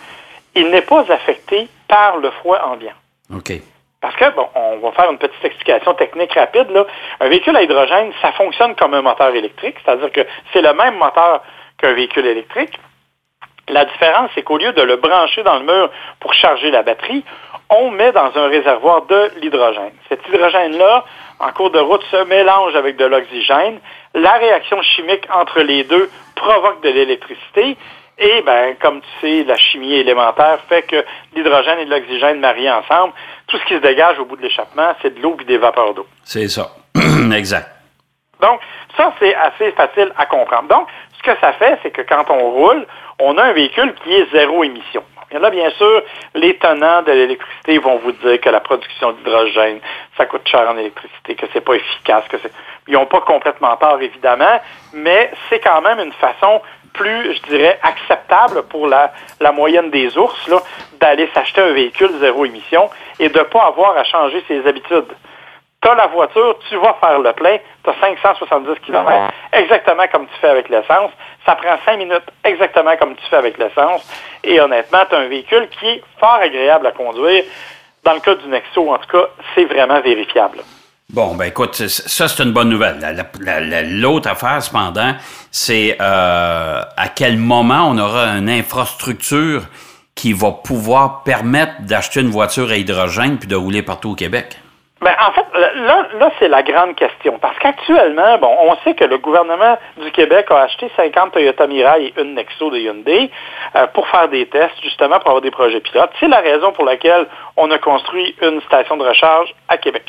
il 0.58 0.70
n'est 0.70 0.82
pas 0.82 1.04
affecté 1.10 1.68
par 1.88 2.18
le 2.18 2.30
froid 2.30 2.58
ambiant. 2.64 2.92
OK. 3.34 3.52
Parce 4.00 4.14
que, 4.14 4.30
bon, 4.34 4.48
on 4.54 4.76
va 4.78 4.92
faire 4.92 5.10
une 5.10 5.18
petite 5.18 5.44
explication 5.44 5.94
technique 5.94 6.32
rapide. 6.34 6.70
Là. 6.70 6.86
Un 7.20 7.28
véhicule 7.28 7.56
à 7.56 7.62
hydrogène, 7.62 8.12
ça 8.22 8.32
fonctionne 8.32 8.76
comme 8.76 8.94
un 8.94 9.02
moteur 9.02 9.34
électrique, 9.34 9.76
c'est-à-dire 9.84 10.12
que 10.12 10.20
c'est 10.52 10.62
le 10.62 10.72
même 10.72 10.96
moteur 10.96 11.42
qu'un 11.78 11.94
véhicule 11.94 12.26
électrique. 12.26 12.78
La 13.68 13.84
différence, 13.84 14.30
c'est 14.34 14.42
qu'au 14.42 14.56
lieu 14.56 14.72
de 14.72 14.82
le 14.82 14.96
brancher 14.96 15.42
dans 15.42 15.58
le 15.58 15.64
mur 15.64 15.90
pour 16.20 16.32
charger 16.32 16.70
la 16.70 16.82
batterie, 16.82 17.24
on 17.70 17.90
met 17.90 18.12
dans 18.12 18.30
un 18.34 18.48
réservoir 18.48 19.02
de 19.02 19.30
l'hydrogène. 19.40 19.92
Cet 20.08 20.26
hydrogène-là, 20.26 21.04
en 21.40 21.52
cours 21.52 21.70
de 21.70 21.78
route, 21.78 22.02
se 22.10 22.24
mélange 22.24 22.74
avec 22.76 22.96
de 22.96 23.04
l'oxygène. 23.04 23.78
La 24.14 24.32
réaction 24.34 24.80
chimique 24.80 25.26
entre 25.34 25.60
les 25.60 25.84
deux 25.84 26.08
provoque 26.34 26.82
de 26.82 26.88
l'électricité. 26.88 27.76
Et, 28.18 28.42
ben, 28.42 28.74
comme 28.80 29.00
tu 29.00 29.08
sais, 29.20 29.44
la 29.44 29.56
chimie 29.56 29.94
élémentaire 29.94 30.58
fait 30.68 30.82
que 30.82 31.04
l'hydrogène 31.34 31.78
et 31.78 31.84
l'oxygène 31.84 32.40
mariés 32.40 32.70
ensemble, 32.70 33.12
tout 33.46 33.58
ce 33.58 33.64
qui 33.64 33.74
se 33.74 33.80
dégage 33.80 34.18
au 34.18 34.24
bout 34.24 34.36
de 34.36 34.42
l'échappement, 34.42 34.92
c'est 35.00 35.14
de 35.14 35.22
l'eau 35.22 35.36
et 35.40 35.44
des 35.44 35.58
vapeurs 35.58 35.94
d'eau. 35.94 36.06
C'est 36.24 36.48
ça. 36.48 36.70
exact. 37.32 37.68
Donc, 38.40 38.60
ça, 38.96 39.12
c'est 39.20 39.34
assez 39.34 39.72
facile 39.72 40.12
à 40.16 40.26
comprendre. 40.26 40.68
Donc, 40.68 40.88
ce 41.16 41.22
que 41.22 41.38
ça 41.40 41.52
fait, 41.54 41.78
c'est 41.82 41.90
que 41.90 42.02
quand 42.02 42.24
on 42.30 42.50
roule, 42.50 42.86
on 43.20 43.36
a 43.38 43.44
un 43.44 43.52
véhicule 43.52 43.94
qui 44.02 44.12
est 44.12 44.30
zéro 44.32 44.64
émission. 44.64 45.02
Et 45.30 45.38
là, 45.38 45.50
bien 45.50 45.68
sûr, 45.70 46.02
les 46.34 46.56
tenants 46.56 47.02
de 47.02 47.12
l'électricité 47.12 47.78
vont 47.78 47.98
vous 47.98 48.12
dire 48.12 48.40
que 48.40 48.48
la 48.48 48.60
production 48.60 49.12
d'hydrogène, 49.12 49.78
ça 50.16 50.24
coûte 50.24 50.48
cher 50.48 50.66
en 50.70 50.76
électricité, 50.78 51.34
que 51.34 51.46
c'est 51.52 51.60
pas 51.60 51.74
efficace, 51.74 52.24
que 52.28 52.38
c'est. 52.40 52.52
Ils 52.86 52.94
n'ont 52.94 53.06
pas 53.06 53.20
complètement 53.20 53.76
tort, 53.76 54.00
évidemment, 54.00 54.60
mais 54.94 55.30
c'est 55.48 55.60
quand 55.60 55.82
même 55.82 55.98
une 56.00 56.14
façon 56.14 56.62
plus, 56.92 57.34
je 57.34 57.42
dirais, 57.50 57.78
acceptable 57.82 58.62
pour 58.64 58.86
la, 58.86 59.12
la 59.40 59.52
moyenne 59.52 59.90
des 59.90 60.16
ours, 60.16 60.50
d'aller 61.00 61.28
s'acheter 61.34 61.60
un 61.60 61.72
véhicule 61.72 62.10
zéro 62.20 62.44
émission 62.44 62.90
et 63.18 63.28
de 63.28 63.38
ne 63.38 63.44
pas 63.44 63.66
avoir 63.66 63.96
à 63.96 64.04
changer 64.04 64.42
ses 64.48 64.66
habitudes. 64.66 65.12
Tu 65.80 65.88
as 65.88 65.94
la 65.94 66.08
voiture, 66.08 66.58
tu 66.68 66.76
vas 66.76 66.94
faire 67.00 67.20
le 67.20 67.32
plein, 67.34 67.58
tu 67.84 67.90
as 67.90 67.94
570 68.00 68.80
km, 68.84 69.32
exactement 69.52 70.08
comme 70.10 70.26
tu 70.26 70.34
fais 70.40 70.48
avec 70.48 70.68
l'essence. 70.68 71.12
Ça 71.46 71.54
prend 71.54 71.76
5 71.84 71.96
minutes, 71.98 72.24
exactement 72.42 72.96
comme 72.96 73.14
tu 73.14 73.24
fais 73.30 73.36
avec 73.36 73.56
l'essence. 73.58 74.04
Et 74.42 74.60
honnêtement, 74.60 75.04
tu 75.08 75.14
as 75.14 75.18
un 75.18 75.28
véhicule 75.28 75.68
qui 75.68 75.86
est 75.86 76.02
fort 76.18 76.40
agréable 76.42 76.88
à 76.88 76.90
conduire. 76.90 77.44
Dans 78.02 78.14
le 78.14 78.20
cas 78.20 78.34
du 78.34 78.48
Nexo, 78.48 78.92
en 78.92 78.98
tout 78.98 79.08
cas, 79.08 79.28
c'est 79.54 79.66
vraiment 79.66 80.00
vérifiable. 80.00 80.58
Bon, 81.14 81.34
ben 81.36 81.46
écoute, 81.46 81.74
ça 81.74 82.28
c'est 82.28 82.42
une 82.42 82.52
bonne 82.52 82.68
nouvelle. 82.68 82.98
La- 83.00 83.12
la- 83.14 83.60
la- 83.60 83.82
L'autre 83.82 84.28
affaire, 84.28 84.62
cependant, 84.62 85.14
c'est 85.50 85.96
euh, 86.02 86.82
à 86.96 87.08
quel 87.16 87.38
moment 87.38 87.88
on 87.88 87.96
aura 87.96 88.26
une 88.36 88.50
infrastructure 88.50 89.62
qui 90.14 90.34
va 90.34 90.50
pouvoir 90.52 91.22
permettre 91.22 91.80
d'acheter 91.80 92.20
une 92.20 92.28
voiture 92.28 92.68
à 92.70 92.76
hydrogène 92.76 93.38
puis 93.38 93.48
de 93.48 93.56
rouler 93.56 93.80
partout 93.82 94.10
au 94.10 94.14
Québec? 94.14 94.58
Ben, 95.00 95.14
en 95.26 95.32
fait, 95.32 95.46
là, 95.58 96.08
là 96.18 96.30
c'est 96.38 96.48
la 96.48 96.62
grande 96.62 96.94
question. 96.94 97.38
Parce 97.40 97.56
qu'actuellement, 97.58 98.36
bon, 98.36 98.54
on 98.64 98.76
sait 98.84 98.92
que 98.94 99.04
le 99.04 99.16
gouvernement 99.16 99.78
du 99.96 100.10
Québec 100.10 100.48
a 100.50 100.64
acheté 100.64 100.90
50 100.94 101.32
Toyota 101.32 101.66
Mirai 101.66 102.04
et 102.08 102.20
une 102.20 102.34
Nexo 102.34 102.68
de 102.70 102.76
Hyundai 102.76 103.30
euh, 103.76 103.86
pour 103.94 104.06
faire 104.08 104.28
des 104.28 104.44
tests, 104.48 104.74
justement, 104.82 105.20
pour 105.20 105.28
avoir 105.28 105.40
des 105.40 105.52
projets 105.52 105.80
pilotes. 105.80 106.10
C'est 106.20 106.28
la 106.28 106.40
raison 106.40 106.72
pour 106.72 106.84
laquelle 106.84 107.26
on 107.56 107.70
a 107.70 107.78
construit 107.78 108.36
une 108.42 108.60
station 108.62 108.98
de 108.98 109.04
recharge 109.06 109.54
à 109.68 109.78
Québec. 109.78 110.04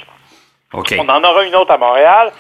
On 0.74 1.10
en 1.10 1.24
aura 1.24 1.44
une 1.44 1.56
autre 1.56 1.72
à 1.72 1.78
Montréal. 1.78 2.32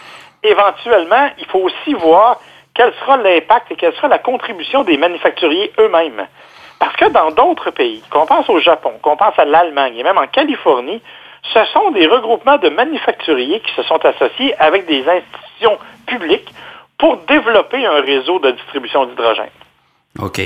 Éventuellement, 0.43 1.29
il 1.37 1.45
faut 1.47 1.59
aussi 1.59 1.93
voir 1.93 2.39
quel 2.73 2.93
sera 3.01 3.17
l'impact 3.17 3.71
et 3.71 3.75
quelle 3.75 3.93
sera 3.95 4.07
la 4.07 4.19
contribution 4.19 4.83
des 4.83 4.97
manufacturiers 4.97 5.71
eux-mêmes. 5.79 6.27
Parce 6.79 6.95
que 6.95 7.09
dans 7.09 7.31
d'autres 7.31 7.71
pays, 7.71 8.01
qu'on 8.09 8.25
pense 8.25 8.49
au 8.49 8.59
Japon, 8.59 8.93
qu'on 9.01 9.17
pense 9.17 9.37
à 9.37 9.45
l'Allemagne 9.45 9.97
et 9.97 10.03
même 10.03 10.17
en 10.17 10.27
Californie, 10.27 11.01
ce 11.53 11.65
sont 11.73 11.91
des 11.91 12.07
regroupements 12.07 12.57
de 12.57 12.69
manufacturiers 12.69 13.59
qui 13.61 13.73
se 13.73 13.83
sont 13.83 14.03
associés 14.05 14.55
avec 14.59 14.85
des 14.85 15.03
institutions 15.07 15.77
publiques 16.05 16.53
pour 16.97 17.17
développer 17.17 17.85
un 17.85 18.01
réseau 18.01 18.39
de 18.39 18.51
distribution 18.51 19.05
d'hydrogène. 19.05 19.49
OK. 20.21 20.41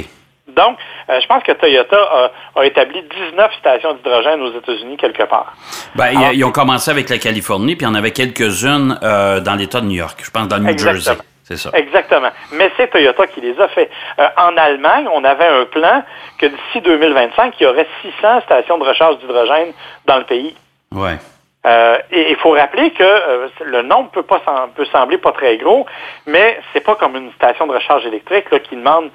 Donc, 0.47 0.77
euh, 1.09 1.19
je 1.21 1.27
pense 1.27 1.41
que 1.43 1.53
Toyota 1.53 1.95
a, 1.97 2.59
a 2.59 2.65
établi 2.65 3.01
19 3.01 3.51
stations 3.59 3.93
d'hydrogène 3.93 4.41
aux 4.41 4.51
États-Unis 4.57 4.97
quelque 4.97 5.23
part. 5.23 5.53
Ben, 5.95 6.11
ils- 6.33 6.43
ont 6.43 6.51
commencé 6.51 6.91
avec 6.91 7.09
la 7.09 7.17
Californie, 7.17 7.75
puis 7.75 7.85
il 7.85 7.89
y 7.89 7.91
en 7.91 7.95
avait 7.95 8.11
quelques-unes 8.11 8.99
euh, 9.03 9.39
dans 9.39 9.55
l'État 9.55 9.79
de 9.79 9.85
New 9.85 9.95
York. 9.95 10.19
Je 10.23 10.29
pense 10.31 10.47
dans 10.49 10.57
le 10.57 10.63
New 10.63 10.69
Exactement. 10.69 11.01
Jersey. 11.01 11.21
C'est 11.45 11.57
ça. 11.57 11.69
Exactement. 11.73 12.29
Mais 12.53 12.71
c'est 12.77 12.87
Toyota 12.89 13.27
qui 13.27 13.41
les 13.41 13.59
a 13.59 13.67
fait. 13.69 13.89
Euh, 14.19 14.27
en 14.37 14.55
Allemagne, 14.57 15.07
on 15.13 15.23
avait 15.23 15.47
un 15.47 15.65
plan 15.65 16.03
que 16.37 16.45
d'ici 16.45 16.81
2025, 16.81 17.53
il 17.59 17.63
y 17.63 17.65
aurait 17.67 17.87
600 18.01 18.41
stations 18.41 18.77
de 18.77 18.83
recharge 18.85 19.17
d'hydrogène 19.19 19.73
dans 20.05 20.17
le 20.17 20.23
pays. 20.25 20.55
Ouais. 20.93 21.17
Euh, 21.65 21.97
et 22.11 22.31
il 22.31 22.35
faut 22.37 22.51
rappeler 22.51 22.91
que 22.91 23.03
euh, 23.03 23.47
le 23.63 23.81
nombre 23.81 24.09
peut 24.11 24.23
pas 24.23 24.41
peut 24.75 24.85
sembler 24.91 25.17
pas 25.17 25.31
très 25.31 25.55
gros, 25.57 25.85
mais 26.25 26.59
c'est 26.73 26.81
pas 26.83 26.95
comme 26.95 27.15
une 27.15 27.31
station 27.33 27.67
de 27.67 27.73
recharge 27.73 28.05
électrique 28.05 28.51
là, 28.51 28.59
qui 28.59 28.75
demande 28.75 29.09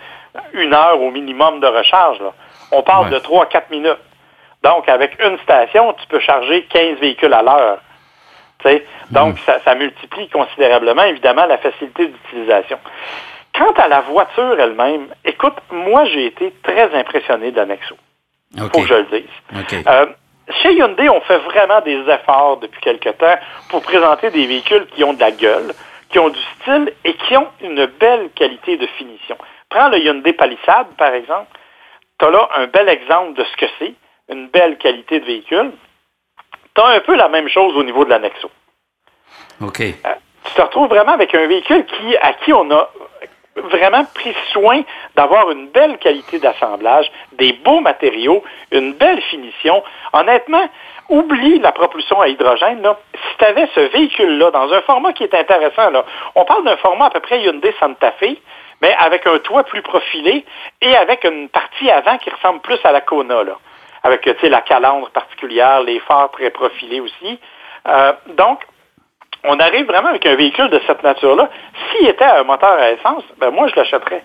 une 0.53 0.75
heure 0.75 1.01
au 1.01 1.11
minimum 1.11 1.61
de 1.61 1.67
recharge. 1.67 2.21
Là. 2.21 2.33
On 2.73 2.83
parle 2.83 3.11
de 3.11 3.19
3 3.19 3.45
à 3.45 3.47
4 3.47 3.71
minutes. 3.71 3.99
Donc, 4.63 4.89
avec 4.89 5.17
une 5.25 5.39
station, 5.39 5.95
tu 5.95 6.07
peux 6.09 6.21
charger 6.21 6.65
15 6.71 6.99
véhicules 6.99 7.33
à 7.33 7.43
l'heure. 7.43 7.79
Donc, 9.11 9.35
mm. 9.35 9.39
ça, 9.47 9.61
ça, 9.65 9.75
multiplie 9.75 10.29
considérablement, 10.29 11.05
évidemment, 11.05 11.47
la 11.47 11.59
facilité 11.59 12.09
d'utilisation. 12.09 12.79
Quant 13.55 13.73
à 13.73 13.89
la 13.89 14.01
voiture 14.01 14.59
elle-même, 14.59 15.09
écoute, 15.25 15.55
moi, 15.71 16.05
j'ai 16.07 16.27
été 16.27 16.53
très 16.63 16.95
impressionné 16.95 17.51
de 17.51 17.57
la 17.57 17.67
Nexo. 17.67 17.97
Il 18.55 18.63
faut 18.63 18.69
que 18.69 18.87
je 18.87 18.95
le 18.95 19.05
dise. 19.05 19.83
Euh, 19.87 20.07
chez 20.63 20.73
Hyundai, 20.75 21.09
on 21.09 21.21
fait 21.23 21.39
vraiment 21.39 21.81
des 21.83 22.01
efforts 22.09 22.59
depuis 22.59 22.81
quelque 22.81 23.11
temps 23.11 23.37
pour 23.69 23.83
présenter 23.83 24.31
des 24.31 24.47
véhicules 24.47 24.87
qui 24.95 25.05
ont 25.05 25.13
de 25.13 25.21
la 25.21 25.31
gueule, 25.31 25.75
qui 26.11 26.19
ont 26.19 26.31
du 26.31 26.41
style 26.61 26.93
et 27.05 27.15
qui 27.15 27.37
ont 27.37 27.49
une 27.63 27.87
belle 27.87 28.31
qualité 28.35 28.77
de 28.77 28.87
finition. 28.87 29.37
Prends 29.71 29.89
le 29.89 29.99
Hyundai 29.99 30.33
Palisade, 30.33 30.89
par 30.97 31.13
exemple. 31.15 31.51
Tu 32.19 32.27
as 32.27 32.31
là 32.31 32.49
un 32.57 32.67
bel 32.67 32.89
exemple 32.89 33.35
de 33.35 33.45
ce 33.45 33.57
que 33.57 33.67
c'est, 33.79 33.95
une 34.29 34.49
belle 34.49 34.79
qualité 34.79 35.21
de 35.21 35.25
véhicule. 35.25 35.73
Tu 36.75 36.81
as 36.81 36.87
un 36.87 37.01
peu 37.01 37.15
la 37.15 37.29
même 37.29 37.49
chose 37.49 37.77
au 37.77 37.83
niveau 37.83 38.05
de 38.05 38.11
la 38.11 38.19
Nexo. 38.19 38.51
OK. 39.61 39.81
Euh, 39.81 40.15
tu 40.45 40.55
te 40.55 40.63
retrouves 40.63 40.89
vraiment 40.89 41.13
avec 41.13 41.35
un 41.35 41.47
véhicule 41.47 41.85
qui, 41.85 42.17
à 42.17 42.33
qui 42.35 42.53
on 42.53 42.71
a 42.71 42.91
vraiment 43.57 44.05
pris 44.15 44.35
soin 44.53 44.83
d'avoir 45.17 45.51
une 45.51 45.69
belle 45.69 45.99
qualité 45.99 46.39
d'assemblage, 46.39 47.11
des 47.33 47.53
beaux 47.53 47.81
matériaux, 47.81 48.43
une 48.71 48.93
belle 48.95 49.21
finition. 49.23 49.83
Honnêtement, 50.13 50.69
oublie 51.09 51.59
la 51.59 51.73
propulsion 51.73 52.21
à 52.21 52.29
hydrogène. 52.29 52.83
Là. 52.83 52.99
Si 53.15 53.39
tu 53.39 53.45
avais 53.45 53.69
ce 53.75 53.81
véhicule-là 53.81 54.51
dans 54.51 54.73
un 54.73 54.81
format 54.83 55.13
qui 55.13 55.25
est 55.25 55.35
intéressant, 55.35 55.91
là, 55.91 56.05
on 56.35 56.45
parle 56.45 56.65
d'un 56.65 56.77
format 56.77 57.07
à 57.07 57.11
peu 57.11 57.21
près 57.21 57.41
Hyundai 57.41 57.75
Santa 57.81 58.13
Fe, 58.13 58.37
mais 58.81 58.95
avec 58.99 59.27
un 59.27 59.39
toit 59.39 59.65
plus 59.65 59.83
profilé 59.83 60.45
et 60.81 60.97
avec 60.97 61.25
une 61.25 61.49
partie 61.49 61.91
avant 61.91 62.19
qui 62.19 62.31
ressemble 62.31 62.61
plus 62.61 62.79
à 62.85 62.93
la 62.93 63.01
Kona, 63.01 63.43
là, 63.43 63.57
avec 64.05 64.27
la 64.43 64.61
calandre 64.61 65.11
particulière, 65.11 65.83
les 65.83 65.99
phares 66.01 66.31
très 66.31 66.51
profilés 66.51 67.01
aussi. 67.01 67.41
Euh, 67.89 68.13
donc, 68.29 68.61
on 69.45 69.59
arrive 69.61 69.87
vraiment 69.87 70.09
avec 70.09 70.27
un 70.27 70.35
véhicule 70.35 70.69
de 70.71 70.81
cette 70.87 71.03
nature-là. 71.03 71.49
S'il 71.91 72.09
était 72.09 72.25
un 72.25 72.45
moteur 72.45 72.73
à 72.73 72.91
essence, 72.91 73.25
ben 73.39 73.51
moi, 73.51 73.69
je 73.69 73.77
l'achèterais. 73.77 74.25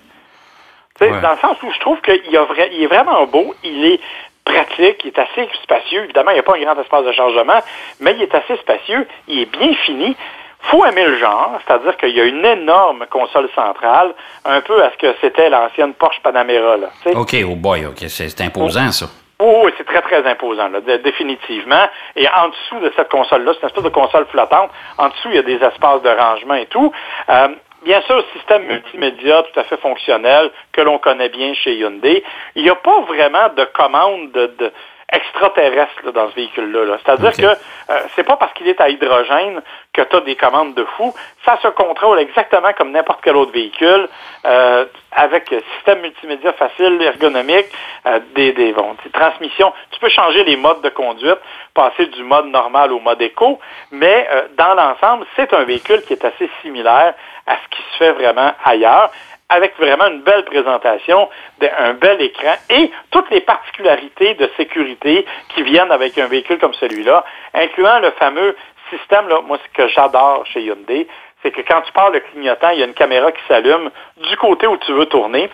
Dans 1.00 1.32
le 1.32 1.38
sens 1.38 1.58
où 1.64 1.72
je 1.72 1.80
trouve 1.80 2.00
qu'il 2.02 2.34
est 2.34 2.88
vraiment 2.88 3.26
beau, 3.26 3.54
il 3.64 3.86
est 3.86 4.00
pratique, 4.46 5.04
il 5.04 5.08
est 5.08 5.20
assez 5.20 5.50
spacieux. 5.64 6.04
Évidemment, 6.04 6.32
il 6.32 6.36
n'y 6.36 6.40
a 6.40 6.44
pas 6.44 6.56
un 6.56 6.62
grand 6.62 6.80
espace 6.80 7.06
de 7.06 7.12
chargement, 7.12 7.60
mais 8.00 8.14
il 8.16 8.22
est 8.22 8.36
assez 8.36 8.56
spacieux, 8.58 9.08
il 9.28 9.42
est 9.42 9.46
bien 9.52 9.74
fini. 9.86 10.16
faut 10.60 10.86
aimer 10.86 11.06
le 11.06 11.18
genre, 11.18 11.60
c'est-à-dire 11.66 11.98
qu'il 11.98 12.16
y 12.16 12.22
a 12.22 12.26
une 12.26 12.46
énorme 12.46 13.06
console 13.10 13.50
centrale, 13.54 14.14
un 14.46 14.62
peu 14.62 14.82
à 14.84 14.92
ce 14.92 14.98
que 14.98 15.16
c'était 15.22 15.50
l'ancienne 15.50 15.94
Porsche 15.94 16.22
Panamera. 16.22 16.78
Là, 16.78 16.88
OK, 17.16 17.36
oh 17.46 17.56
boy, 17.56 17.86
OK, 17.86 18.04
c'est 18.08 18.42
imposant 18.42 18.92
ça. 18.92 19.08
Oh, 19.46 19.68
c'est 19.78 19.84
très, 19.84 20.02
très 20.02 20.26
imposant, 20.26 20.70
là, 20.70 20.80
définitivement. 21.00 21.90
Et 22.16 22.26
en 22.30 22.48
dessous 22.48 22.80
de 22.80 22.94
cette 22.96 23.10
console-là, 23.10 23.52
c'est 23.54 23.64
une 23.64 23.68
espèce 23.68 23.84
de 23.84 23.90
console 23.90 24.26
flottante. 24.28 24.72
En 24.98 25.10
dessous, 25.10 25.28
il 25.32 25.36
y 25.36 25.40
a 25.40 25.44
des 25.44 25.56
espaces 25.56 26.02
de 26.02 26.10
rangement 26.10 26.54
et 26.54 26.68
tout. 26.68 26.94
Euh, 27.28 27.50
bien 27.84 28.02
sûr, 28.04 28.24
système 28.32 28.64
multimédia 28.64 29.44
tout 29.44 29.60
à 29.60 29.66
fait 29.66 29.76
fonctionnel 29.82 30.50
que 30.72 30.80
l'on 30.80 30.98
connaît 30.98 31.28
bien 31.28 31.54
chez 31.56 31.76
Hyundai. 31.76 32.24
Il 32.56 32.64
n'y 32.64 32.70
a 32.70 32.76
pas 32.76 33.02
vraiment 33.02 33.50
de 33.50 33.66
commande 33.66 34.32
de 34.32 34.72
extraterrestre 35.12 36.12
dans 36.14 36.30
ce 36.30 36.36
véhicule-là. 36.36 36.98
C'est-à-dire 37.04 37.34
que 37.34 37.60
euh, 37.92 38.00
c'est 38.16 38.24
pas 38.24 38.38
parce 38.38 38.54
qu'il 38.54 38.68
est 38.68 38.80
à 38.80 38.90
hydrogène 38.90 39.62
que 39.94 40.02
tu 40.02 40.16
as 40.16 40.22
des 40.22 40.36
commandes 40.36 40.74
de 40.74 40.84
fou. 40.84 41.14
Ça 41.46 41.60
se 41.62 41.68
contrôle 41.68 42.20
exactement 42.20 42.74
comme 42.74 42.92
n'importe 42.92 43.20
quel 43.24 43.36
autre 43.36 43.52
véhicule, 43.52 44.08
euh, 44.46 44.86
avec 45.12 45.54
système 45.76 46.02
multimédia 46.02 46.54
facile, 46.54 47.02
ergonomique, 47.02 47.68
euh, 48.06 48.20
des, 48.36 48.54
des, 48.54 48.74
bon, 48.74 48.96
des, 49.04 49.12
transmissions. 49.12 49.72
Tu 49.92 50.00
peux 50.00 50.10
changer 50.10 50.44
les 50.44 50.56
modes 50.56 50.82
de 50.82 50.90
conduite, 50.90 51.40
passer 51.74 52.08
du 52.08 52.24
mode 52.24 52.48
normal 52.48 52.92
au 52.92 53.00
mode 53.00 53.22
éco, 53.22 53.60
mais 53.92 54.28
dans 54.58 54.74
l'ensemble, 54.74 55.26
c'est 55.36 55.54
un 55.54 55.64
véhicule 55.64 56.02
qui 56.04 56.14
est 56.14 56.26
assez 56.26 56.50
similaire 56.62 57.14
à 57.46 57.56
ce 57.56 57.76
qui 57.76 57.82
se 57.92 57.98
fait 57.98 58.12
vraiment 58.12 58.52
ailleurs 58.64 59.12
avec 59.54 59.78
vraiment 59.78 60.08
une 60.08 60.22
belle 60.22 60.44
présentation, 60.46 61.30
un 61.78 61.94
bel 61.94 62.20
écran 62.22 62.56
et 62.70 62.92
toutes 63.12 63.30
les 63.30 63.42
particularités 63.42 64.34
de 64.34 64.50
sécurité 64.58 65.26
qui 65.54 65.62
viennent 65.62 65.92
avec 65.92 66.18
un 66.18 66.26
véhicule 66.26 66.58
comme 66.58 66.74
celui-là, 66.74 67.24
incluant 67.54 68.00
le 68.00 68.12
fameux 68.12 68.56
système, 68.90 69.28
là, 69.28 69.42
moi, 69.42 69.60
ce 69.64 69.78
que 69.78 69.88
j'adore 69.90 70.44
chez 70.48 70.62
Hyundai, 70.62 71.08
c'est 71.42 71.52
que 71.52 71.62
quand 71.62 71.82
tu 71.82 71.92
parles 71.92 72.14
le 72.14 72.20
clignotant, 72.22 72.72
il 72.72 72.80
y 72.80 72.84
a 72.84 72.86
une 72.88 72.94
caméra 72.94 73.32
qui 73.32 73.42
s'allume 73.48 73.92
du 74.18 74.36
côté 74.38 74.66
où 74.66 74.78
tu 74.78 74.92
veux 74.92 75.06
tourner 75.06 75.50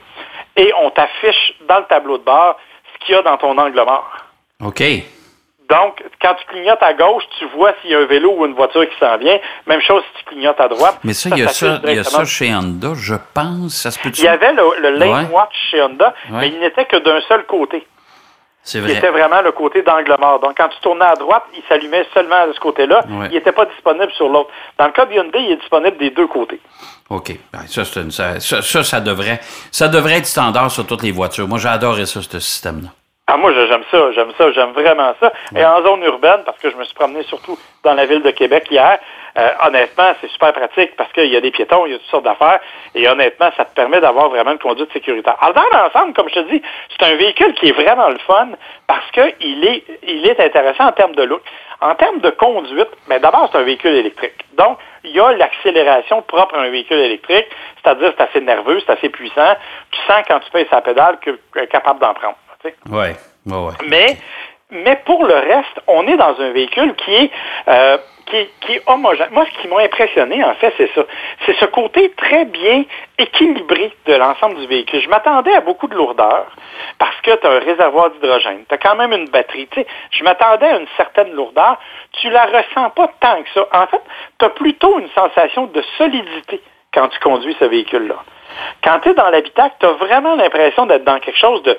et 0.56 0.72
on 0.82 0.90
t'affiche 0.92 1.54
dans 1.68 1.80
le 1.80 1.86
tableau 1.86 2.18
de 2.18 2.24
bord 2.24 2.58
ce 2.94 3.06
qu'il 3.06 3.16
y 3.16 3.18
a 3.18 3.22
dans 3.22 3.38
ton 3.38 3.58
angle 3.58 3.84
mort. 3.84 4.18
OK. 4.64 4.82
Donc, 5.70 6.04
quand 6.20 6.34
tu 6.34 6.46
clignotes 6.48 6.82
à 6.82 6.94
gauche, 6.94 7.24
tu 7.38 7.46
vois 7.56 7.74
s'il 7.82 7.92
y 7.92 7.96
a 7.96 8.00
un 8.00 8.06
vélo 8.06 8.34
ou 8.36 8.46
une 8.46 8.56
voiture 8.56 8.88
qui 8.90 8.98
s'en 9.00 9.18
vient. 9.18 9.38
Même 9.68 9.82
chose 9.82 10.02
si 10.08 10.24
tu 10.24 10.32
clignotes 10.32 10.60
à 10.60 10.68
droite. 10.68 10.98
Mais 11.04 11.14
ça, 11.14 11.30
il 11.32 11.38
y, 11.38 11.44
a 11.44 11.48
ça, 11.48 11.80
y 11.86 12.00
a 12.00 12.04
ça 12.04 12.26
chez 12.26 12.54
Honda, 12.54 12.94
je 12.96 13.16
pense. 13.34 13.74
Ça 13.74 13.92
se 13.92 14.00
peut 14.00 14.10
Il 14.18 14.24
y 14.24 14.28
avait 14.28 14.54
le, 14.54 14.98
Lane 14.98 15.30
Watch 15.32 15.54
chez 15.70 15.82
Honda, 15.82 16.14
mais 16.32 16.50
il 16.50 16.60
n'était 16.60 16.86
que 16.86 16.98
d'un 16.98 17.22
seul 17.22 17.46
côté. 17.46 17.86
C'est 18.64 18.82
vrai. 18.82 18.96
C'était 18.96 19.10
vraiment 19.10 19.42
le 19.42 19.52
côté 19.52 19.84
d'angle 19.84 20.16
mort. 20.20 20.40
Donc, 20.42 20.58
quand 20.58 20.68
tu 20.68 20.80
tournais 20.82 21.06
à 21.06 21.16
droite, 21.16 21.44
il 21.56 21.64
s'allumait 21.70 22.06
seulement 22.14 22.48
de 22.48 22.54
ce 22.54 22.60
côté-là. 22.60 23.04
Il 23.08 23.32
n'était 23.32 23.52
pas 23.52 23.66
disponible 23.66 24.12
sur 24.14 24.28
l'autre. 24.28 24.50
Dans 24.78 24.86
le 24.86 24.92
cas 24.92 25.06
de 25.06 25.14
Hyundai, 25.14 25.40
il 25.40 25.52
est 25.52 25.58
disponible 25.58 25.98
des 25.98 26.10
deux 26.10 26.28
côtés. 26.28 26.60
OK. 27.10 27.32
Ben, 27.54 27.62
ça, 27.68 27.86
ça, 27.86 28.40
ça, 28.40 28.84
ça, 28.84 29.02
devrait, 29.02 29.40
ça 29.72 29.88
devrait 29.88 30.18
être 30.18 30.26
standard 30.26 30.70
sur 30.70 30.86
toutes 30.86 31.04
les 31.04 31.12
voitures. 31.12 31.48
Moi, 31.48 31.58
j'ai 31.58 31.70
adoré 31.70 32.06
ça, 32.06 32.22
ce 32.22 32.40
système-là. 32.40 32.90
Ah, 33.32 33.38
moi, 33.38 33.54
j'aime 33.54 33.84
ça, 33.92 34.12
j'aime 34.12 34.32
ça, 34.40 34.52
j'aime 34.54 34.72
vraiment 34.72 35.14
ça. 35.20 35.32
Et 35.56 35.64
en 35.64 35.84
zone 35.84 36.02
urbaine, 36.02 36.42
parce 36.48 36.58
que 36.58 36.72
je 36.72 36.76
me 36.76 36.84
suis 36.84 36.96
promené 36.96 37.22
surtout 37.22 37.60
dans 37.84 37.94
la 37.94 38.08
ville 38.08 38.24
de 38.24 38.32
Québec 38.32 38.66
hier, 38.72 38.98
euh, 39.38 39.50
honnêtement, 39.68 40.16
c'est 40.20 40.32
super 40.32 40.52
pratique 40.52 40.96
parce 40.96 41.12
qu'il 41.12 41.28
y 41.28 41.38
a 41.38 41.40
des 41.40 41.52
piétons, 41.52 41.86
il 41.86 41.92
y 41.92 41.96
a 41.96 42.00
toutes 42.00 42.08
sortes 42.08 42.24
d'affaires, 42.24 42.60
et 42.96 43.08
honnêtement, 43.08 43.52
ça 43.56 43.66
te 43.66 43.76
permet 43.76 44.02
d'avoir 44.02 44.30
vraiment 44.30 44.54
une 44.54 44.58
conduite 44.58 44.92
sécuritaire. 44.94 45.36
Alors, 45.42 45.54
dans 45.54 45.78
l'ensemble, 45.78 46.14
comme 46.14 46.28
je 46.30 46.40
te 46.40 46.50
dis, 46.50 46.60
c'est 46.90 47.06
un 47.06 47.16
véhicule 47.18 47.54
qui 47.54 47.70
est 47.70 47.72
vraiment 47.72 48.10
le 48.10 48.18
fun 48.18 48.50
parce 48.88 49.12
qu'il 49.12 49.64
est, 49.64 49.84
il 50.08 50.26
est 50.26 50.40
intéressant 50.40 50.88
en 50.88 50.92
termes 50.94 51.14
de 51.14 51.22
look. 51.22 51.44
En 51.82 51.94
termes 51.94 52.22
de 52.22 52.32
conduite, 52.32 52.90
mais 53.10 53.20
d'abord, 53.20 53.48
c'est 53.52 53.60
un 53.60 53.64
véhicule 53.64 53.94
électrique. 53.94 54.44
Donc, 54.54 54.80
il 55.04 55.12
y 55.12 55.20
a 55.20 55.34
l'accélération 55.34 56.24
propre 56.24 56.56
à 56.56 56.62
un 56.62 56.70
véhicule 56.70 56.98
électrique, 56.98 57.46
c'est-à-dire 57.84 58.12
c'est 58.18 58.24
assez 58.24 58.42
nerveux, 58.42 58.80
c'est 58.80 58.92
assez 58.92 59.10
puissant. 59.10 59.56
Tu 59.92 60.00
sens 60.08 60.24
quand 60.28 60.40
tu 60.40 60.50
payes 60.50 60.68
sa 60.72 60.82
pédale 60.82 61.20
que 61.22 61.40
est 61.56 61.68
capable 61.68 62.00
d'en 62.00 62.16
prendre. 62.16 62.36
Oui, 62.64 63.08
ouais. 63.46 63.74
Mais, 63.88 64.18
mais 64.70 65.02
pour 65.06 65.26
le 65.26 65.34
reste, 65.34 65.80
on 65.88 66.08
est 66.08 66.18
dans 66.18 66.40
un 66.40 66.52
véhicule 66.52 66.94
qui 66.96 67.16
est, 67.16 67.32
euh, 67.68 67.98
qui, 68.26 68.48
qui 68.62 68.74
est 68.74 68.84
homogène. 68.86 69.30
Moi, 69.32 69.46
ce 69.46 69.62
qui 69.62 69.68
m'a 69.68 69.82
impressionné, 69.82 70.44
en 70.44 70.54
fait, 70.56 70.74
c'est 70.78 70.90
ça. 70.94 71.02
C'est 71.46 71.56
ce 71.56 71.66
côté 71.66 72.12
très 72.12 72.46
bien 72.46 72.84
équilibré 73.18 73.92
de 74.06 74.14
l'ensemble 74.14 74.58
du 74.58 74.68
véhicule. 74.68 75.02
Je 75.02 75.10
m'attendais 75.10 75.54
à 75.54 75.62
beaucoup 75.62 75.88
de 75.88 75.96
lourdeur 75.96 76.48
parce 76.98 77.20
que 77.22 77.36
tu 77.36 77.48
as 77.48 77.50
un 77.50 77.60
réservoir 77.60 78.12
d'hydrogène. 78.12 78.66
Tu 78.68 78.76
as 78.76 78.78
quand 78.78 78.96
même 78.96 79.14
une 79.14 79.30
batterie. 79.30 79.68
Je 80.12 80.24
m'attendais 80.24 80.68
à 80.68 80.78
une 80.78 80.88
certaine 80.98 81.32
lourdeur. 81.32 81.78
Tu 82.14 82.30
la 82.30 82.46
ressens 82.46 82.90
pas 82.92 83.10
tant 83.20 83.42
que 83.42 83.50
ça. 83.54 83.68
En 83.74 83.88
fait, 83.88 84.02
tu 84.38 84.46
as 84.46 84.50
plutôt 84.50 85.00
une 85.00 85.10
sensation 85.10 85.66
de 85.68 85.82
solidité 85.98 86.62
quand 86.94 87.08
tu 87.10 87.20
conduis 87.20 87.56
ce 87.60 87.66
véhicule-là. 87.66 88.16
Quand 88.84 89.00
tu 89.00 89.10
es 89.10 89.14
dans 89.14 89.30
l'habitacle, 89.30 89.76
tu 89.80 89.86
as 89.86 89.94
vraiment 89.94 90.36
l'impression 90.36 90.86
d'être 90.86 91.04
dans 91.04 91.20
quelque 91.20 91.38
chose 91.38 91.62
de, 91.64 91.78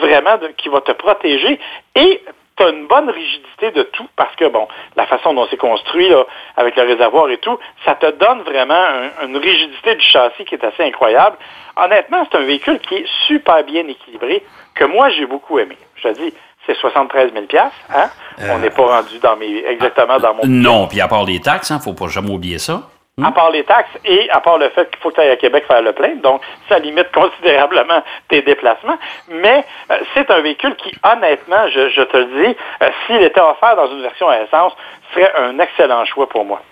vraiment 0.00 0.38
qui 0.56 0.68
va 0.68 0.80
te 0.80 0.92
protéger 0.92 1.58
et 1.94 2.22
tu 2.56 2.62
as 2.62 2.68
une 2.68 2.86
bonne 2.86 3.08
rigidité 3.08 3.70
de 3.70 3.82
tout 3.82 4.06
parce 4.14 4.34
que, 4.36 4.46
bon, 4.46 4.68
la 4.96 5.06
façon 5.06 5.32
dont 5.32 5.46
c'est 5.50 5.56
construit, 5.56 6.08
là, 6.08 6.24
avec 6.56 6.76
le 6.76 6.82
réservoir 6.82 7.30
et 7.30 7.38
tout, 7.38 7.58
ça 7.84 7.94
te 7.94 8.10
donne 8.12 8.42
vraiment 8.42 8.84
une 9.24 9.36
rigidité 9.36 9.94
du 9.94 10.02
châssis 10.02 10.44
qui 10.44 10.54
est 10.54 10.64
assez 10.64 10.82
incroyable. 10.82 11.36
Honnêtement, 11.76 12.26
c'est 12.30 12.38
un 12.38 12.42
véhicule 12.42 12.78
qui 12.80 12.96
est 12.96 13.06
super 13.26 13.64
bien 13.64 13.86
équilibré, 13.88 14.44
que 14.74 14.84
moi, 14.84 15.08
j'ai 15.10 15.26
beaucoup 15.26 15.58
aimé. 15.58 15.78
Je 15.96 16.08
te 16.08 16.18
dis, 16.18 16.34
c'est 16.66 16.76
73 16.76 17.32
000 17.32 17.46
hein? 17.90 18.10
On 18.50 18.58
n'est 18.58 18.70
pas 18.70 19.00
rendu 19.00 19.18
dans 19.18 19.36
mes, 19.36 19.64
exactement 19.66 20.18
dans 20.18 20.34
mon... 20.34 20.42
Non, 20.44 20.86
puis 20.86 21.00
à 21.00 21.08
part 21.08 21.24
les 21.24 21.40
taxes, 21.40 21.70
il 21.70 21.72
hein, 21.72 21.76
ne 21.78 21.82
faut 21.82 21.94
pas 21.94 22.08
jamais 22.08 22.30
oublier 22.30 22.58
ça. 22.58 22.82
À 23.22 23.30
part 23.30 23.50
les 23.50 23.62
taxes 23.64 23.90
et 24.06 24.30
à 24.30 24.40
part 24.40 24.56
le 24.56 24.70
fait 24.70 24.90
qu'il 24.90 24.98
faut 25.02 25.10
que 25.10 25.16
tu 25.16 25.20
ailles 25.20 25.32
à 25.32 25.36
Québec 25.36 25.64
faire 25.66 25.82
le 25.82 25.92
plein, 25.92 26.14
donc 26.16 26.40
ça 26.68 26.78
limite 26.78 27.10
considérablement 27.12 28.02
tes 28.28 28.40
déplacements. 28.40 28.96
Mais 29.28 29.66
euh, 29.90 29.98
c'est 30.14 30.30
un 30.30 30.40
véhicule 30.40 30.74
qui, 30.76 30.94
honnêtement, 31.04 31.68
je, 31.68 32.02
te 32.04 32.16
le 32.16 32.24
dis, 32.24 32.56
euh, 32.82 32.90
s'il 33.06 33.20
était 33.22 33.40
offert 33.40 33.76
dans 33.76 33.88
une 33.88 34.00
version 34.00 34.30
à 34.30 34.38
essence, 34.38 34.72
serait 35.12 35.30
un 35.36 35.58
excellent 35.58 36.06
choix 36.06 36.26
pour 36.26 36.46
moi. 36.46 36.62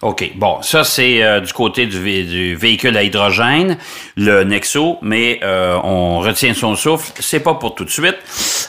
OK. 0.00 0.30
Bon, 0.36 0.62
ça, 0.62 0.84
c'est 0.84 1.24
euh, 1.24 1.40
du 1.40 1.52
côté 1.52 1.86
du, 1.86 1.98
vé- 1.98 2.24
du 2.24 2.54
véhicule 2.54 2.96
à 2.96 3.02
hydrogène, 3.02 3.76
le 4.16 4.44
Nexo, 4.44 4.98
mais 5.02 5.40
euh, 5.42 5.76
on 5.82 6.20
retient 6.20 6.54
son 6.54 6.76
souffle. 6.76 7.10
C'est 7.18 7.40
pas 7.40 7.54
pour 7.54 7.74
tout 7.74 7.84
de 7.84 7.90
suite. 7.90 8.16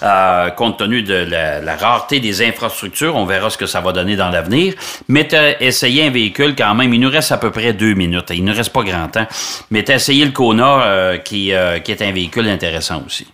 Euh, 0.02 0.50
compte 0.50 0.80
tenu 0.80 1.04
de 1.04 1.14
la, 1.14 1.62
la 1.62 1.76
rareté 1.76 2.20
des 2.20 2.42
infrastructures, 2.42 3.16
on 3.16 3.26
verra 3.26 3.52
ce 3.52 3.60
que 3.60 3.68
ça 3.68 3.80
va 3.80 3.92
donner 3.92 4.16
dans 4.16 4.30
l'avenir. 4.30 4.74
Mais 5.08 5.28
t'as 5.28 5.60
essayé 5.60 6.08
un 6.08 6.10
véhicule 6.10 6.56
quand 6.58 6.74
même. 6.74 6.92
Il 6.96 7.00
nous 7.00 7.12
reste 7.12 7.32
à 7.32 7.38
peu 7.38 7.52
près 7.52 7.74
deux 7.74 7.94
minutes. 7.94 8.32
Il 8.34 8.44
ne 8.44 8.56
reste 8.56 8.74
pas 8.74 8.82
grand 8.84 9.08
temps. 9.10 9.28
Mais 9.70 9.84
t'as 9.84 9.96
essayé 9.96 10.26
le 10.26 10.32
Kona, 10.32 10.82
euh, 10.84 11.18
qui, 11.20 11.54
euh, 11.54 11.78
qui 11.78 11.92
est 11.92 12.02
un 12.02 12.12
véhicule 12.12 12.48
intéressant 12.50 13.04
aussi. 13.06 13.28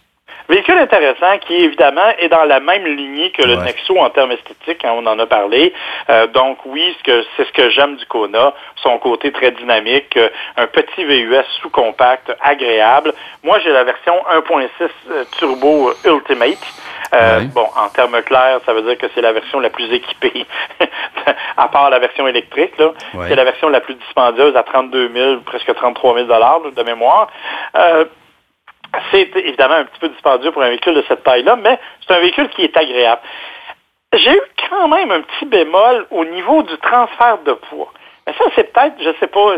Véhicule 0.47 0.77
intéressant 0.77 1.37
qui, 1.47 1.55
évidemment, 1.55 2.09
est 2.19 2.27
dans 2.29 2.43
la 2.43 2.59
même 2.59 2.85
lignée 2.85 3.31
que 3.31 3.41
le 3.43 3.55
Ouais. 3.55 3.63
Nexo 3.65 3.97
en 3.97 4.09
termes 4.11 4.31
esthétiques, 4.31 4.85
hein, 4.85 4.93
on 4.95 5.05
en 5.07 5.17
a 5.17 5.25
parlé. 5.25 5.73
Euh, 6.09 6.27
donc, 6.27 6.59
oui, 6.65 6.95
c'est 7.05 7.45
ce 7.45 7.51
que 7.51 7.69
j'aime 7.71 7.95
du 7.95 8.05
Kona, 8.05 8.53
son 8.75 8.97
côté 8.99 9.31
très 9.31 9.51
dynamique, 9.51 10.15
euh, 10.17 10.29
un 10.57 10.67
petit 10.67 11.03
VUS 11.03 11.43
sous-compact, 11.61 12.31
agréable. 12.41 13.13
Moi, 13.43 13.59
j'ai 13.59 13.71
la 13.71 13.83
version 13.83 14.13
1.6 14.31 14.67
euh, 15.11 15.23
Turbo 15.37 15.91
Ultimate. 16.05 16.57
Euh, 17.13 17.39
Ouais. 17.39 17.45
Bon, 17.53 17.67
en 17.77 17.87
termes 17.89 18.21
clairs, 18.23 18.59
ça 18.65 18.73
veut 18.73 18.81
dire 18.81 18.97
que 18.97 19.05
c'est 19.13 19.21
la 19.21 19.31
version 19.31 19.59
la 19.59 19.69
plus 19.69 19.91
équipée, 19.93 20.45
à 21.57 21.67
part 21.69 21.89
la 21.89 21.99
version 21.99 22.27
électrique. 22.27 22.73
Ouais. 23.13 23.27
C'est 23.29 23.35
la 23.35 23.43
version 23.43 23.69
la 23.69 23.79
plus 23.79 23.93
dispendieuse 23.95 24.55
à 24.55 24.63
32 24.63 25.11
000, 25.13 25.37
presque 25.41 25.73
33 25.73 26.15
000 26.15 26.27
dollars 26.27 26.61
de 26.75 26.83
mémoire. 26.83 27.27
Euh, 27.77 28.05
c'est 29.11 29.35
évidemment 29.35 29.75
un 29.75 29.85
petit 29.85 29.99
peu 29.99 30.09
dispendieux 30.09 30.51
pour 30.51 30.63
un 30.63 30.69
véhicule 30.69 30.95
de 30.95 31.03
cette 31.07 31.23
taille-là, 31.23 31.55
mais 31.55 31.79
c'est 32.05 32.13
un 32.13 32.19
véhicule 32.19 32.49
qui 32.49 32.63
est 32.63 32.77
agréable. 32.77 33.21
J'ai 34.13 34.31
eu 34.31 34.41
quand 34.69 34.87
même 34.87 35.11
un 35.11 35.21
petit 35.21 35.45
bémol 35.45 36.07
au 36.11 36.25
niveau 36.25 36.63
du 36.63 36.77
transfert 36.77 37.39
de 37.39 37.53
poids. 37.53 37.91
Mais 38.25 38.33
ça, 38.33 38.45
c'est 38.55 38.71
peut-être, 38.71 38.95
je 38.99 39.11
sais 39.19 39.27
pas, 39.27 39.57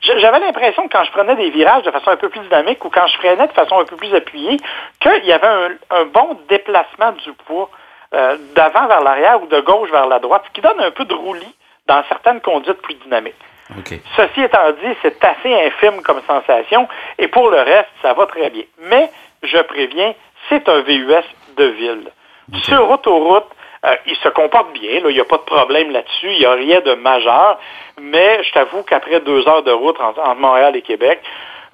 j'avais 0.00 0.40
l'impression 0.40 0.88
que 0.88 0.92
quand 0.96 1.04
je 1.04 1.12
prenais 1.12 1.36
des 1.36 1.50
virages 1.50 1.82
de 1.82 1.90
façon 1.90 2.10
un 2.10 2.16
peu 2.16 2.28
plus 2.28 2.40
dynamique 2.40 2.84
ou 2.84 2.90
quand 2.90 3.06
je 3.06 3.16
freinais 3.18 3.46
de 3.46 3.52
façon 3.52 3.78
un 3.78 3.84
peu 3.84 3.96
plus 3.96 4.14
appuyée, 4.14 4.58
qu'il 5.00 5.24
y 5.24 5.32
avait 5.32 5.46
un, 5.46 5.70
un 5.90 6.04
bon 6.06 6.38
déplacement 6.48 7.12
du 7.12 7.32
poids 7.32 7.70
euh, 8.14 8.36
d'avant 8.54 8.86
vers 8.88 9.02
l'arrière 9.02 9.42
ou 9.42 9.46
de 9.46 9.60
gauche 9.60 9.90
vers 9.90 10.06
la 10.06 10.18
droite, 10.18 10.42
ce 10.46 10.52
qui 10.52 10.60
donne 10.60 10.80
un 10.80 10.90
peu 10.90 11.04
de 11.04 11.14
roulis 11.14 11.54
dans 11.86 12.02
certaines 12.08 12.40
conduites 12.40 12.80
plus 12.82 12.94
dynamiques. 12.94 13.34
Ceci 14.16 14.42
étant 14.42 14.70
dit, 14.82 14.94
c'est 15.02 15.24
assez 15.24 15.54
infime 15.66 16.02
comme 16.02 16.20
sensation 16.26 16.88
et 17.18 17.28
pour 17.28 17.50
le 17.50 17.58
reste, 17.58 17.88
ça 18.02 18.12
va 18.14 18.26
très 18.26 18.50
bien. 18.50 18.64
Mais, 18.90 19.10
je 19.42 19.58
préviens, 19.58 20.14
c'est 20.48 20.68
un 20.68 20.80
VUS 20.80 21.24
de 21.56 21.64
ville. 21.64 22.10
Sur 22.64 22.90
autoroute, 22.90 23.46
euh, 23.84 23.94
il 24.06 24.16
se 24.16 24.28
comporte 24.28 24.72
bien, 24.74 25.00
il 25.04 25.14
n'y 25.14 25.20
a 25.20 25.24
pas 25.24 25.38
de 25.38 25.42
problème 25.42 25.90
là-dessus, 25.90 26.30
il 26.32 26.38
n'y 26.38 26.44
a 26.44 26.52
rien 26.52 26.80
de 26.80 26.94
majeur, 26.94 27.58
mais 28.00 28.42
je 28.44 28.52
t'avoue 28.52 28.82
qu'après 28.82 29.20
deux 29.20 29.46
heures 29.48 29.64
de 29.64 29.72
route 29.72 29.98
entre, 30.00 30.20
entre 30.20 30.40
Montréal 30.40 30.76
et 30.76 30.82
Québec, 30.82 31.20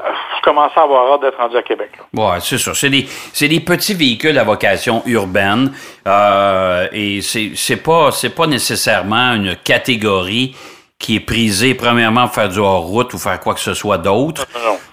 euh, 0.00 0.04
je 0.36 0.42
commence 0.42 0.72
à 0.76 0.82
avoir 0.82 1.12
hâte 1.12 1.22
d'être 1.22 1.38
rendu 1.38 1.56
à 1.56 1.62
Québec. 1.62 1.90
Ouais, 2.14 2.40
c'est 2.40 2.56
ça. 2.56 2.72
C'est 2.72 2.88
des, 2.88 3.06
des 3.48 3.60
petits 3.60 3.94
véhicules 3.94 4.38
à 4.38 4.44
vocation 4.44 5.02
urbaine 5.06 5.72
euh, 6.06 6.86
et 6.92 7.20
c'est, 7.20 7.82
pas, 7.82 8.10
c'est 8.12 8.34
pas 8.34 8.46
nécessairement 8.46 9.34
une 9.34 9.56
catégorie 9.56 10.54
qui 10.98 11.14
est 11.16 11.20
prisée 11.20 11.74
premièrement 11.74 12.26
pour 12.26 12.34
faire 12.34 12.48
du 12.48 12.58
hors-route 12.58 13.14
ou 13.14 13.18
faire 13.18 13.38
quoi 13.40 13.54
que 13.54 13.60
ce 13.60 13.74
soit 13.74 13.98
d'autre. 13.98 14.46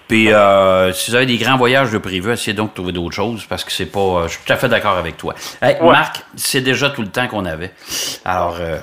Puis 0.08 0.32
euh, 0.32 0.92
si 0.92 1.10
vous 1.10 1.16
avez 1.16 1.26
des 1.26 1.36
grands 1.36 1.56
voyages 1.56 1.90
de 1.90 1.98
privé, 1.98 2.32
essayez 2.32 2.54
donc 2.54 2.70
de 2.70 2.74
trouver 2.74 2.92
d'autres 2.92 3.14
choses 3.14 3.44
parce 3.48 3.64
que 3.64 3.72
c'est 3.72 3.86
pas. 3.86 3.98
euh, 4.00 4.28
je 4.28 4.34
suis 4.34 4.40
tout 4.46 4.52
à 4.52 4.56
fait 4.56 4.68
d'accord 4.68 4.96
avec 4.96 5.16
toi. 5.16 5.34
Hey, 5.60 5.76
Ouais. 5.80 5.90
Marc, 5.90 6.22
c'est 6.36 6.60
déjà 6.60 6.90
tout 6.90 7.02
le 7.02 7.08
temps 7.08 7.26
qu'on 7.26 7.44
avait. 7.44 7.72
Alors, 8.24 8.56
euh, 8.60 8.78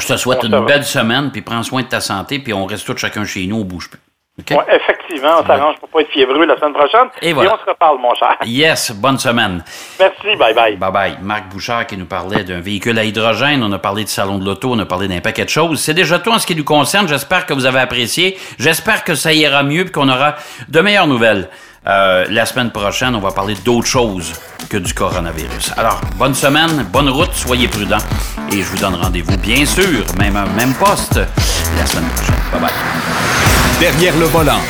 je 0.00 0.06
te 0.06 0.16
souhaite 0.16 0.44
une 0.44 0.64
belle 0.64 0.84
semaine, 0.84 1.30
puis 1.30 1.42
prends 1.42 1.62
soin 1.62 1.82
de 1.82 1.88
ta 1.88 2.00
santé, 2.00 2.38
puis 2.38 2.54
on 2.54 2.64
reste 2.64 2.86
tous 2.86 2.96
chacun 2.96 3.24
chez 3.26 3.46
nous, 3.46 3.56
on 3.56 3.64
bouge 3.64 3.90
plus. 3.90 4.00
OK? 4.38 4.50
Ouais, 4.50 4.76
effectivement, 4.76 5.40
on 5.40 5.46
s'arrange 5.46 5.76
pour 5.80 5.88
pas 5.88 6.02
être 6.02 6.10
fiévreux 6.10 6.44
la 6.44 6.56
semaine 6.58 6.74
prochaine. 6.74 7.08
Et 7.22 7.32
voilà. 7.32 7.54
on 7.54 7.64
se 7.64 7.70
reparle, 7.70 7.98
mon 7.98 8.14
cher. 8.14 8.36
Yes, 8.44 8.92
bonne 8.92 9.18
semaine. 9.18 9.64
Merci, 9.98 10.36
bye 10.38 10.52
bye. 10.52 10.76
Bye 10.76 10.92
bye. 10.92 11.16
Marc 11.22 11.48
Bouchard 11.48 11.86
qui 11.86 11.96
nous 11.96 12.04
parlait 12.04 12.44
d'un 12.44 12.60
véhicule 12.60 12.98
à 12.98 13.04
hydrogène. 13.04 13.62
On 13.62 13.72
a 13.72 13.78
parlé 13.78 14.04
du 14.04 14.10
salon 14.10 14.36
de 14.38 14.44
l'auto. 14.44 14.72
On 14.72 14.78
a 14.78 14.84
parlé 14.84 15.08
d'un 15.08 15.20
paquet 15.20 15.44
de 15.44 15.50
choses. 15.50 15.80
C'est 15.80 15.94
déjà 15.94 16.18
tout 16.18 16.30
en 16.30 16.38
ce 16.38 16.46
qui 16.46 16.54
nous 16.54 16.64
concerne. 16.64 17.08
J'espère 17.08 17.46
que 17.46 17.54
vous 17.54 17.64
avez 17.64 17.80
apprécié. 17.80 18.36
J'espère 18.58 19.04
que 19.04 19.14
ça 19.14 19.32
ira 19.32 19.62
mieux 19.62 19.86
et 19.86 19.90
qu'on 19.90 20.08
aura 20.10 20.34
de 20.68 20.80
meilleures 20.82 21.06
nouvelles. 21.06 21.48
Euh, 21.86 22.26
la 22.28 22.44
semaine 22.44 22.72
prochaine, 22.72 23.14
on 23.14 23.20
va 23.20 23.30
parler 23.30 23.54
d'autres 23.64 23.86
choses 23.86 24.34
que 24.68 24.76
du 24.76 24.92
coronavirus. 24.92 25.72
Alors, 25.78 26.00
bonne 26.16 26.34
semaine, 26.34 26.84
bonne 26.92 27.08
route, 27.08 27.32
soyez 27.32 27.68
prudents. 27.68 27.96
Et 28.52 28.60
je 28.60 28.64
vous 28.64 28.78
donne 28.78 28.96
rendez-vous, 28.96 29.38
bien 29.38 29.64
sûr, 29.64 30.04
même, 30.18 30.34
même 30.56 30.74
poste, 30.74 31.20
la 31.78 31.86
semaine 31.86 32.10
prochaine. 32.10 32.34
Bye 32.52 32.60
bye. 32.60 33.55
Derrière 33.78 34.16
le 34.16 34.24
volant. 34.24 34.62